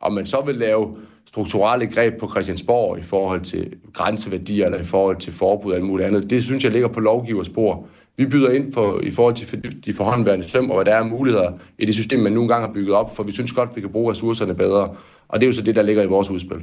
[0.00, 4.84] Om man så vil lave strukturelle greb på Christiansborg i forhold til grænseværdier eller i
[4.84, 7.88] forhold til forbud og alt muligt andet, det synes jeg ligger på lovgivers bord.
[8.16, 11.52] Vi byder ind for, i forhold til de forhåndværende søm, og hvad der er muligheder
[11.78, 13.90] i det system, man nogle gange har bygget op, for vi synes godt, vi kan
[13.90, 14.96] bruge ressourcerne bedre.
[15.28, 16.58] Og det er jo så det, der ligger i vores udspil.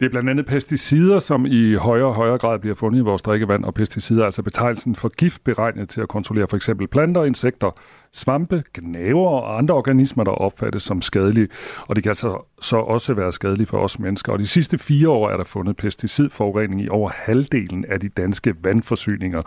[0.00, 3.22] Det er blandt andet pesticider, som i højere og højere grad bliver fundet i vores
[3.22, 7.24] drikkevand, og pesticider er altså betegnelsen for gift beregnet til at kontrollere for eksempel planter
[7.24, 7.70] insekter,
[8.12, 11.48] svampe, gnaver og andre organismer, der opfattes som skadelige.
[11.86, 14.32] Og det kan altså så også være skadelige for os mennesker.
[14.32, 18.54] Og de sidste fire år er der fundet pesticidforurening i over halvdelen af de danske
[18.62, 19.42] vandforsyninger.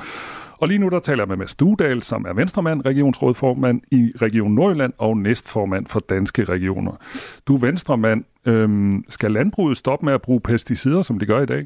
[0.58, 4.52] Og lige nu der taler jeg med Mads Dudal, som er venstremand, regionsrådformand i Region
[4.52, 6.92] Nordjylland og næstformand for Danske Regioner.
[7.48, 8.24] Du er venstremand.
[8.46, 11.66] Øhm, skal landbruget stoppe med at bruge pesticider, som de gør i dag?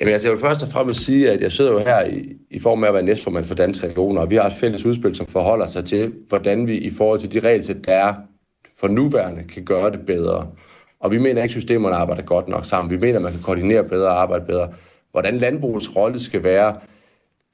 [0.00, 2.60] Jamen, altså, jeg vil først og fremmest sige, at jeg sidder jo her i, i
[2.60, 5.26] form af at være næstformand for Danske Regioner, og vi har et fælles udspil, som
[5.26, 8.14] forholder sig til, hvordan vi i forhold til de regelsæt, der er
[8.80, 10.46] for nuværende, kan gøre det bedre.
[11.00, 12.90] Og vi mener ikke, at systemerne arbejder godt nok sammen.
[12.90, 14.68] Vi mener, at man kan koordinere bedre og arbejde bedre.
[15.10, 16.76] Hvordan landbrugets rolle skal være,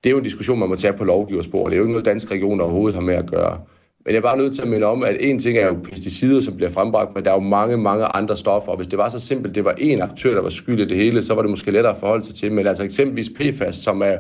[0.04, 1.64] det er jo en diskussion, man må tage på lovgiverspor.
[1.64, 3.60] Det er jo ikke noget, danske regioner overhovedet har med at gøre.
[4.04, 6.40] Men jeg er bare nødt til at minde om, at en ting er jo pesticider,
[6.40, 8.70] som bliver frembragt, men der er jo mange, mange andre stoffer.
[8.70, 10.96] Og hvis det var så simpelt, det var én aktør, der var skyld i det
[10.96, 12.52] hele, så var det måske lettere at forholde sig til.
[12.52, 14.16] Men altså eksempelvis PFAS, som er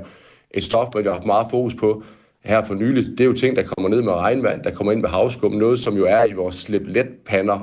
[0.50, 2.02] et stof, man har haft meget fokus på
[2.44, 5.00] her for nyligt, det er jo ting, der kommer ned med regnvand, der kommer ind
[5.00, 6.82] med havskum, noget som jo er i vores slip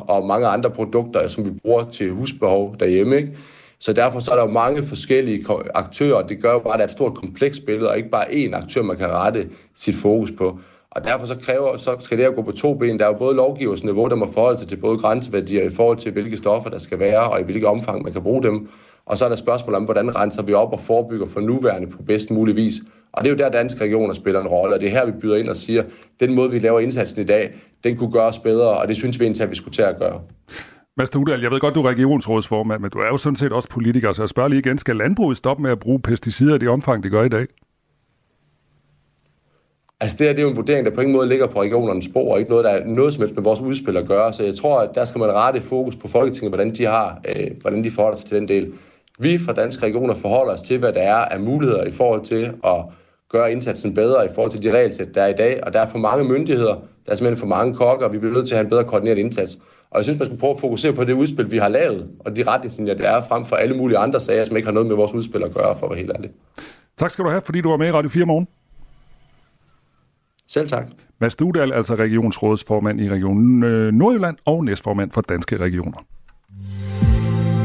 [0.07, 3.17] og mange andre produkter, som vi bruger til husbehov derhjemme.
[3.17, 3.31] Ikke?
[3.79, 5.45] Så derfor så er der jo mange forskellige
[5.75, 8.25] aktører, det gør jo bare, at der er et stort komplekst billede, og ikke bare
[8.25, 10.59] én aktør, man kan rette sit fokus på.
[10.91, 12.99] Og derfor så, kræver, så skal det her gå på to ben.
[12.99, 16.11] Der er jo både lovgiversniveau, der må forholde sig til både grænseværdier i forhold til,
[16.11, 18.69] hvilke stoffer der skal være, og i hvilket omfang man kan bruge dem.
[19.05, 22.03] Og så er der spørgsmål om, hvordan renser vi op og forebygger for nuværende på
[22.03, 22.73] bedst mulig vis.
[23.11, 25.11] Og det er jo der, danske regioner spiller en rolle, og det er her, vi
[25.11, 25.83] byder ind og siger,
[26.19, 29.25] den måde, vi laver indsatsen i dag, den kunne gøres bedre, og det synes vi
[29.25, 30.21] indtil, at vi skulle til at gøre.
[30.97, 33.69] Mads Udal, jeg ved godt, du er regionsrådsformand, men du er jo sådan set også
[33.69, 36.69] politiker, så jeg spørger lige igen, skal landbruget stoppe med at bruge pesticider i det
[36.69, 37.45] omfang, det gør i dag?
[39.99, 42.05] Altså det her det er jo en vurdering, der på ingen måde ligger på regionernes
[42.05, 44.33] spor, og ikke noget, der er noget som helst med vores udspil at gøre.
[44.33, 47.47] Så jeg tror, at der skal man rette fokus på Folketinget, hvordan de, har, øh,
[47.61, 48.73] hvordan de forholder sig til den del.
[49.19, 52.51] Vi fra Danske Regioner forholder os til, hvad der er af muligheder i forhold til
[52.63, 52.77] at
[53.29, 55.63] gøre indsatsen bedre i forhold til de regelsæt, der er i dag.
[55.63, 56.75] Og der er for mange myndigheder,
[57.05, 58.83] der er simpelthen for mange kokker, og vi bliver nødt til at have en bedre
[58.83, 59.57] koordineret indsats.
[59.91, 62.35] Og jeg synes, man skal prøve at fokusere på det udspil, vi har lavet, og
[62.35, 64.95] de retningslinjer, der er frem for alle mulige andre sager, som ikke har noget med
[64.95, 66.29] vores udspil at gøre, for at være helt ærlig.
[66.97, 68.47] Tak skal du have, fordi du var med i Radio 4 morgen.
[70.47, 70.87] Selv tak.
[71.21, 76.05] Mads Dudal, altså regionsrådsformand i Region øh, Nordjylland og næstformand for Danske Regioner.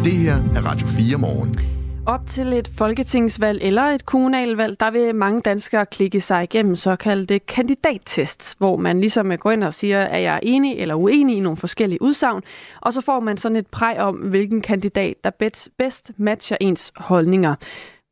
[0.04, 1.60] Det her er Radio 4 morgen.
[2.06, 7.38] Op til et folketingsvalg eller et kommunalvalg, der vil mange danskere klikke sig igennem såkaldte
[7.38, 11.56] kandidattests, hvor man ligesom går ind og siger, er jeg enig eller uenig i nogle
[11.56, 12.42] forskellige udsagn,
[12.80, 15.30] og så får man sådan et præg om, hvilken kandidat, der
[15.78, 17.54] bedst matcher ens holdninger.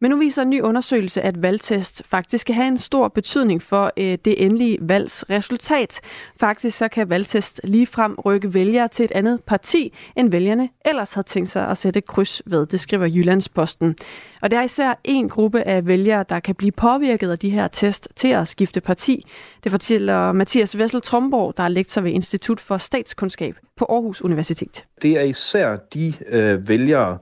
[0.03, 3.92] Men nu viser en ny undersøgelse, at valgtest faktisk kan have en stor betydning for
[3.96, 6.01] øh, det endelige valgsresultat.
[6.40, 11.26] Faktisk så kan valgtest ligefrem rykke vælgere til et andet parti, end vælgerne ellers havde
[11.26, 13.96] tænkt sig at sætte kryds ved, det skriver Jyllandsposten.
[14.42, 17.68] Og det er især en gruppe af vælgere, der kan blive påvirket af de her
[17.68, 19.26] test til at skifte parti.
[19.64, 24.84] Det fortæller Mathias Vessel Tromborg, der er lektor ved Institut for Statskundskab på Aarhus Universitet.
[25.03, 27.18] Det er især de øh, vælgere,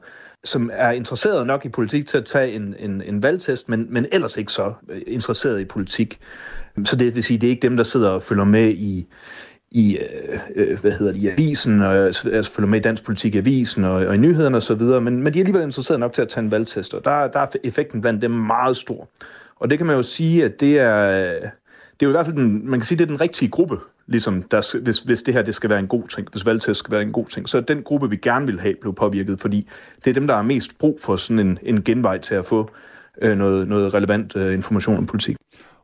[0.49, 4.07] som er interesseret nok i politik til at tage en, en, en valgtest, men, men
[4.13, 6.19] ellers ikke så øh, interesseret i politik.
[6.85, 9.07] Så det vil sige, det er ikke dem, der sidder og følger med i,
[9.71, 13.05] i øh, øh hvad hedder det, i avisen, og øh, altså følger med i dansk
[13.05, 16.13] politik i avisen og, og i nyhederne osv., men, men de er alligevel interesseret nok
[16.13, 19.09] til at tage en valgtest, og der, der er effekten blandt dem meget stor.
[19.57, 21.31] Og det kan man jo sige, at det er,
[22.01, 23.79] det er jo i hvert fald den, man kan sige, det er den rigtige gruppe,
[24.09, 26.93] ligesom der, hvis, hvis det her det skal være en god ting, hvis valgtest skal
[26.93, 27.49] være en god ting.
[27.49, 29.69] Så den gruppe, vi gerne vil have, blev påvirket, fordi
[30.05, 32.71] det er dem, der har mest brug for sådan en, en genvej til at få
[33.23, 35.38] øh, noget, noget relevant øh, information om politik.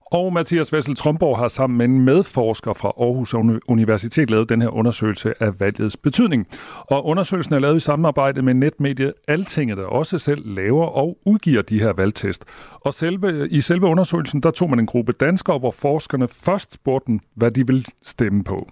[0.07, 3.35] Og Mathias Vessel Tromborg har sammen med en medforsker fra Aarhus
[3.69, 6.49] Universitet lavet den her undersøgelse af valgets betydning.
[6.81, 11.63] Og undersøgelsen er lavet i samarbejde med netmediet Altinget, der også selv laver og udgiver
[11.63, 12.45] de her valgtest.
[12.81, 17.07] Og selve, i selve undersøgelsen, der tog man en gruppe danskere, hvor forskerne først spurgte
[17.07, 18.69] dem, hvad de vil stemme på.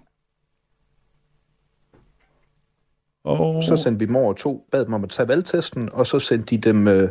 [3.23, 3.63] Og...
[3.63, 6.55] Så sendte vi mor og to, bad dem om at tage valgtesten, og så sendte
[6.55, 7.09] de dem øh,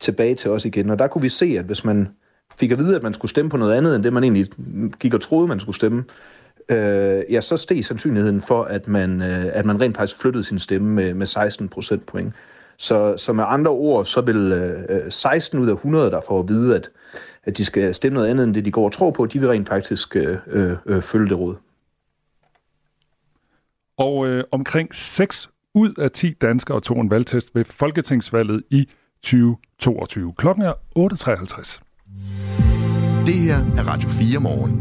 [0.00, 0.90] tilbage til os igen.
[0.90, 2.08] Og der kunne vi se, at hvis man
[2.56, 4.46] fik at vide, at man skulle stemme på noget andet, end det man egentlig
[5.00, 6.04] gik og troede, man skulle stemme,
[6.68, 10.58] øh, ja, så steg sandsynligheden for, at man, øh, at man rent faktisk flyttede sin
[10.58, 12.32] stemme med, med 16 procent point.
[12.76, 14.52] Så, så med andre ord, så vil
[14.88, 16.90] øh, 16 ud af 100, der får at vide, at,
[17.44, 19.48] at de skal stemme noget andet, end det de går og tror på, de vil
[19.48, 21.56] rent faktisk øh, øh, øh følge det råd.
[23.98, 28.88] Og øh, omkring 6 ud af 10 danskere tog en valgtest ved Folketingsvalget i
[29.22, 30.32] 2022.
[30.36, 32.43] Klokken er 8.53.
[33.30, 34.72] Det her er Radio 4 morgen.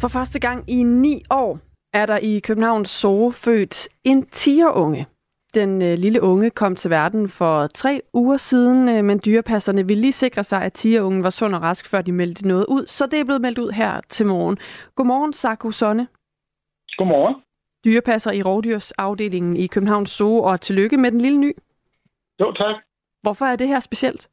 [0.00, 1.58] For første gang i ni år
[1.94, 5.06] er der i Københavns Zoo født en tigerunge.
[5.54, 10.00] Den øh, lille unge kom til verden for tre uger siden, øh, men dyrepasserne ville
[10.00, 12.86] lige sikre sig, at tigerungen var sund og rask, før de meldte noget ud.
[12.86, 14.58] Så det er blevet meldt ud her til morgen.
[14.94, 16.08] Godmorgen, Sarko Sonne.
[16.96, 17.34] Godmorgen.
[17.84, 21.52] Dyrepasser i rovdyrsafdelingen i Københavns Zoo, og tillykke med den lille ny.
[22.40, 22.76] Jo, tak.
[23.22, 24.28] Hvorfor er det her specielt?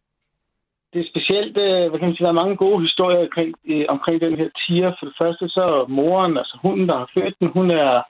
[0.94, 3.86] Det er specielt, øh, hvad kan man sige, der er mange gode historier omkring, øh,
[3.90, 4.92] omkring den her tiger.
[5.00, 8.04] For det første så er moren, altså hunden, der har født den, hun er,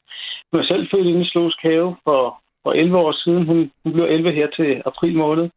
[0.51, 3.45] hun er selv født inde i Slås Have for, for 11 år siden.
[3.45, 5.49] Hun, hun blev 11 her til april måned.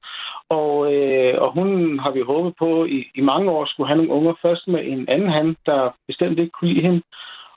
[0.49, 4.13] Og, øh, og hun har vi håbet på i, i mange år skulle have nogle
[4.13, 4.35] unger.
[4.43, 7.03] Først med en anden han, der bestemt ikke kunne lide hende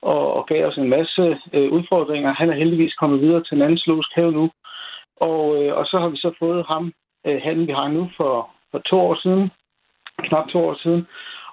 [0.02, 2.34] og, og gav os en masse øh, udfordringer.
[2.34, 4.52] Han er heldigvis kommet videre til en anden Slås Have nu.
[5.22, 6.94] Og, øh, og så har vi så fået ham,
[7.28, 9.52] øh, han vi har nu for, for to år siden,
[10.28, 11.08] knap to år siden.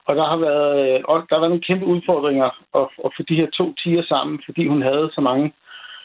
[0.07, 2.49] Og der har været, øh, og der har været nogle kæmpe udfordringer
[2.81, 5.53] at, at få de her to tiger sammen, fordi hun havde så mange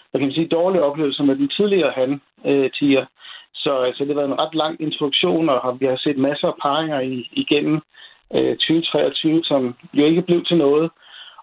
[0.09, 3.05] hvad kan man sige, dårlige oplevelser med den tidligere han øh, tiger.
[3.53, 6.59] Så altså, det har været en ret lang introduktion, og vi har set masser af
[6.61, 7.81] paringer i, igennem
[8.35, 10.91] øh, 2023, som jo ikke blev til noget.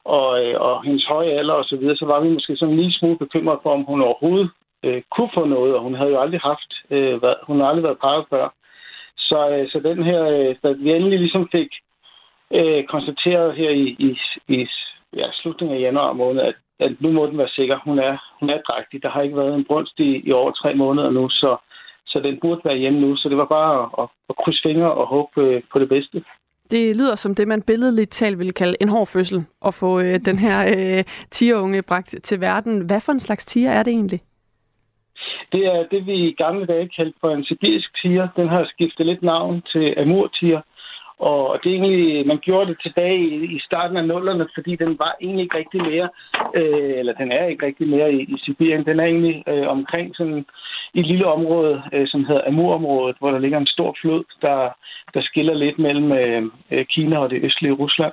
[0.05, 2.81] Og, øh, og hendes høje alder og så videre, så var vi måske sådan en
[2.81, 4.51] lille smule bekymret for, om hun overhovedet
[4.85, 7.85] øh, kunne få noget, og hun havde jo aldrig haft, øh, været, hun har aldrig
[7.85, 8.49] været parret før.
[9.29, 11.71] Så, øh, så den her, øh, da vi endelig ligesom fik
[12.59, 14.11] øh, konstateret her i, i,
[14.57, 14.67] i
[15.17, 17.79] ja, slutningen af januar måned, at, at nu må den være sikker.
[17.85, 19.03] Hun er, hun er drægtig.
[19.03, 21.57] Der har ikke været en brunst i, i over tre måneder nu, så,
[22.07, 23.17] så den burde være hjemme nu.
[23.17, 26.25] Så det var bare at, at, at krydse fingre og håbe øh, på det bedste.
[26.71, 30.15] Det lyder som det, man billedligt talt ville kalde en hård fødsel, at få øh,
[30.25, 32.87] den her øh, tigerunge bragt til verden.
[32.87, 34.21] Hvad for en slags tiger er det egentlig?
[35.55, 38.29] Det er det, vi i gamle dage kaldte for en sibirisk tiger.
[38.37, 40.61] Den har skiftet lidt navn til amurtiger.
[41.19, 44.99] Og det er egentlig, man gjorde det tilbage i, i starten af nullerne, fordi den
[44.99, 46.09] var egentlig ikke rigtig mere,
[46.55, 48.85] øh, eller den er ikke rigtig mere i, i Sibirien.
[48.85, 50.45] Den er egentlig øh, omkring sådan
[50.95, 54.69] i et lille område, øh, som hedder Amur-området, hvor der ligger en stor flod, der,
[55.15, 58.13] der skiller lidt mellem øh, øh Kina og det østlige Rusland.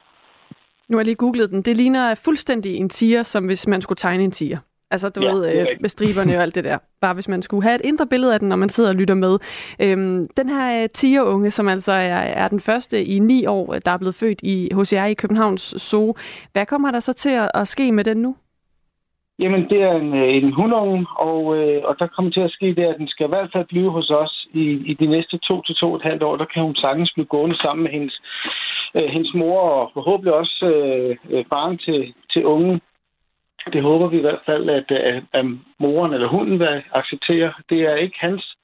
[0.87, 1.61] Nu har jeg lige googlet den.
[1.61, 4.57] Det ligner fuldstændig en tiger, som hvis man skulle tegne en tiger.
[4.91, 6.77] Altså, du ja, ved, øh, med striberne og alt det der.
[7.01, 9.15] Bare hvis man skulle have et indre billede af den, når man sidder og lytter
[9.15, 9.39] med.
[9.81, 13.91] Øhm, den her øh, tigerunge, som altså er, er den første i ni år, der
[13.91, 16.15] er blevet født i hos jer i Københavns Zoo.
[16.53, 18.35] Hvad kommer der så til at, at ske med den nu?
[19.41, 22.67] Jamen, det er en, øh, en hundunge, og, øh, og der kommer til at ske
[22.75, 25.61] det, at den skal i hvert fald blive hos os i, i de næste to
[25.61, 26.35] til to og et halvt år.
[26.37, 28.21] Der kan hun sagtens blive gående sammen med hendes,
[28.95, 32.81] øh, hendes mor, og forhåbentlig også øh, øh faren til, til ungen.
[33.73, 35.45] Det håber vi i hvert fald, at, at, at
[35.79, 37.53] moren eller hunden vil acceptere.
[37.69, 38.55] Det er ikke hans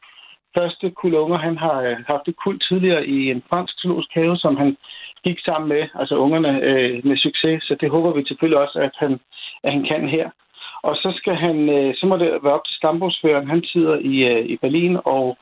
[0.57, 1.37] første kulunger.
[1.37, 4.77] Han har øh, haft et kul tidligere i en fransk zoologisk have, som han
[5.23, 7.63] gik sammen med, altså ungerne, øh, med succes.
[7.63, 9.19] Så det håber vi selvfølgelig også, at han,
[9.63, 10.29] at han kan her.
[10.83, 13.49] Og så skal han, øh, så må det være op til stambrugsføreren.
[13.49, 15.37] Han sidder i, øh, i Berlin og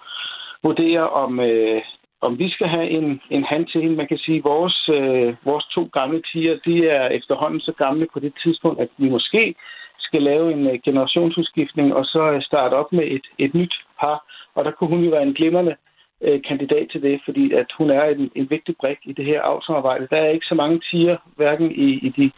[0.64, 1.82] vurderer, om, øh,
[2.26, 3.96] om vi skal have en, en hand til hende.
[3.96, 8.08] Man kan sige, at vores, øh, vores to gamle tiger, de er efterhånden så gamle
[8.14, 9.56] på det tidspunkt, at vi måske
[10.00, 14.18] skal lave en øh, generationsudskiftning og så øh, starte op med et, et nyt par.
[14.56, 15.76] Og der kunne hun jo være en glimrende
[16.22, 19.42] øh, kandidat til det, fordi at hun er en, en vigtig brik i det her
[19.42, 20.08] avlsamarbejde.
[20.12, 22.32] Der er ikke så mange tiger, hverken i, i de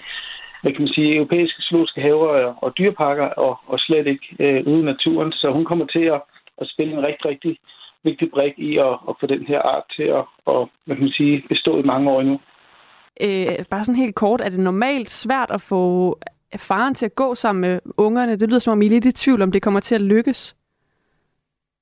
[0.61, 4.67] hvad kan man sige, europæiske zoologiske haver og, og dyreparker, og, og slet ikke øh,
[4.67, 5.31] ude i naturen.
[5.31, 6.21] Så hun kommer til at,
[6.61, 7.57] at spille en rigtig, rigtig
[8.04, 11.12] vigtig brik i at, at få den her art til at, at hvad kan man
[11.12, 12.39] sige, bestå i mange år endnu.
[13.22, 16.18] Øh, bare sådan helt kort, er det normalt svært at få
[16.58, 18.36] faren til at gå sammen med ungerne?
[18.36, 20.56] Det lyder som om I er lidt i tvivl, om det kommer til at lykkes.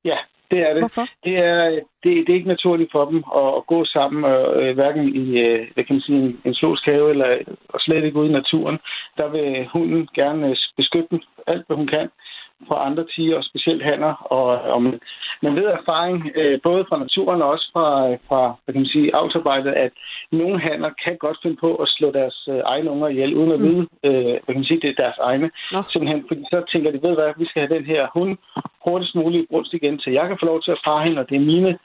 [0.05, 0.18] Ja,
[0.51, 0.82] det er det.
[0.82, 1.07] Hvorfor?
[1.24, 1.70] Det er,
[2.03, 5.68] det, det er ikke naturligt for dem at, at gå sammen, øh, hverken i øh,
[5.74, 7.38] hvad kan man sige, en, en zoologisk have eller
[7.70, 8.78] og slet ikke ude i naturen.
[9.18, 12.09] Der vil hunden gerne beskytte dem alt, hvad hun kan
[12.67, 14.13] fra andre tiger, og specielt hanner.
[14.13, 14.99] Og, og man,
[15.41, 17.87] man ved erfaring, øh, både fra naturen og også fra,
[18.27, 19.91] fra hvad kan man sige, avlsarbejdet, at
[20.31, 23.59] nogle hanner kan godt finde på at slå deres øh, egne unger ihjel, uden at
[23.59, 23.65] mm.
[23.67, 25.51] vide, øh, hvad kan man sige, det er deres egne.
[25.71, 25.81] Nå.
[25.81, 28.37] Simpelthen, fordi så tænker de, ved hvad, vi skal have den her hund
[28.85, 31.35] hurtigst muligt brunst igen, så jeg kan få lov til at fare hende, og det
[31.35, 31.77] er mine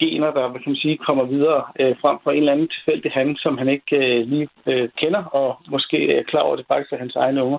[0.00, 3.36] gener, der kan man sige, kommer videre øh, frem for en eller anden tilfældig han,
[3.36, 6.92] som han ikke øh, lige øh, kender, og måske er klar over, at det faktisk
[6.92, 7.58] er hans egne unger.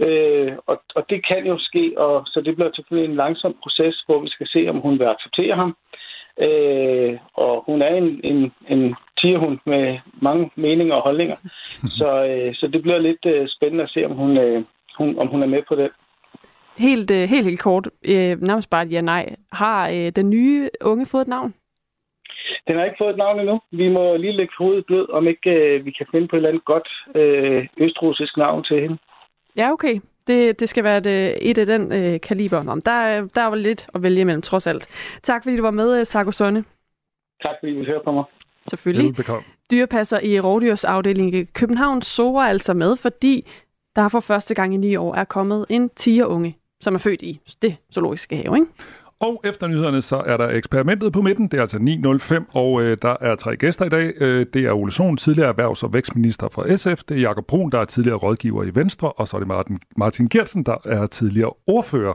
[0.00, 4.02] Øh, og, og det kan jo ske, og så det bliver selvfølgelig en langsom proces,
[4.06, 5.76] hvor vi skal se, om hun vil acceptere ham.
[6.40, 11.36] Øh, og hun er en, en, en tierhund med mange meninger og holdninger.
[11.98, 14.64] Så, øh, så det bliver lidt øh, spændende at se, om hun, øh,
[14.98, 15.90] hun, om hun er med på det.
[16.78, 19.34] Helt, øh, helt, helt kort, øh, nærmest bare et ja-nej.
[19.52, 21.54] Har øh, den nye unge fået et navn?
[22.66, 23.60] Den har ikke fået et navn endnu.
[23.70, 26.48] Vi må lige lægge hovedet blød, om ikke øh, vi kan finde på et eller
[26.48, 28.98] andet godt øh, østrussisk navn til hende.
[29.58, 30.00] Ja, okay.
[30.26, 32.68] Det, det skal være et, et af den øh, kaliber.
[32.68, 32.80] Om.
[32.80, 34.88] Der, der var lidt at vælge imellem, trods alt.
[35.22, 36.64] Tak fordi du var med, Sarko Sonne.
[37.42, 38.24] Tak fordi du hørte på mig.
[38.66, 39.06] Selvfølgelig.
[39.06, 39.42] Velbekomme.
[39.70, 43.46] Dyrepasser i rovdyrsafdelingen i København sover altså med, fordi
[43.96, 47.40] der for første gang i ni år er kommet en tigerunge, som er født i
[47.62, 48.56] det zoologiske have.
[48.56, 48.66] Ikke?
[49.20, 51.48] Og efter nyhederne, så er der eksperimentet på midten.
[51.48, 54.12] Det er altså 9.05, og øh, der er tre gæster i dag.
[54.20, 57.02] Øh, det er Ole Sohn, tidligere erhvervs- og vækstminister fra SF.
[57.02, 59.12] Det er Jakob Brun, der er tidligere rådgiver i Venstre.
[59.12, 62.12] Og så er det Martin, Martin Gertsen, der er tidligere ordfører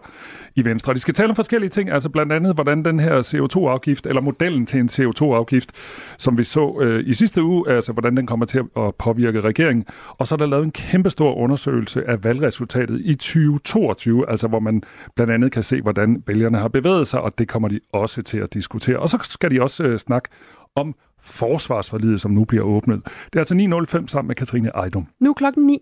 [0.56, 0.94] i Venstre.
[0.94, 4.66] De skal tale om forskellige ting, altså blandt andet, hvordan den her CO2-afgift, eller modellen
[4.66, 5.72] til en CO2-afgift,
[6.18, 9.86] som vi så øh, i sidste uge, altså hvordan den kommer til at påvirke regeringen.
[10.18, 14.84] Og så er der lavet en kæmpestor undersøgelse af valgresultatet i 2022, altså hvor man
[15.16, 18.22] blandt andet kan se, hvordan vælgerne har bevæget bevæget sig, og det kommer de også
[18.22, 19.00] til at diskutere.
[19.00, 20.30] Og så skal de også øh, snakke
[20.76, 23.06] om forsvarsforlidet, som nu bliver åbnet.
[23.06, 23.56] Det er altså
[24.00, 25.08] 9.05 sammen med Katrine Ejdum.
[25.20, 25.80] Nu klokken 9.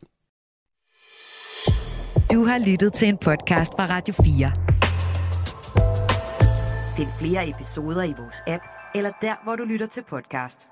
[2.32, 4.52] Du har lyttet til en podcast fra Radio 4.
[6.98, 8.64] Find flere episoder i vores app,
[8.96, 10.71] eller der, hvor du lytter til podcast.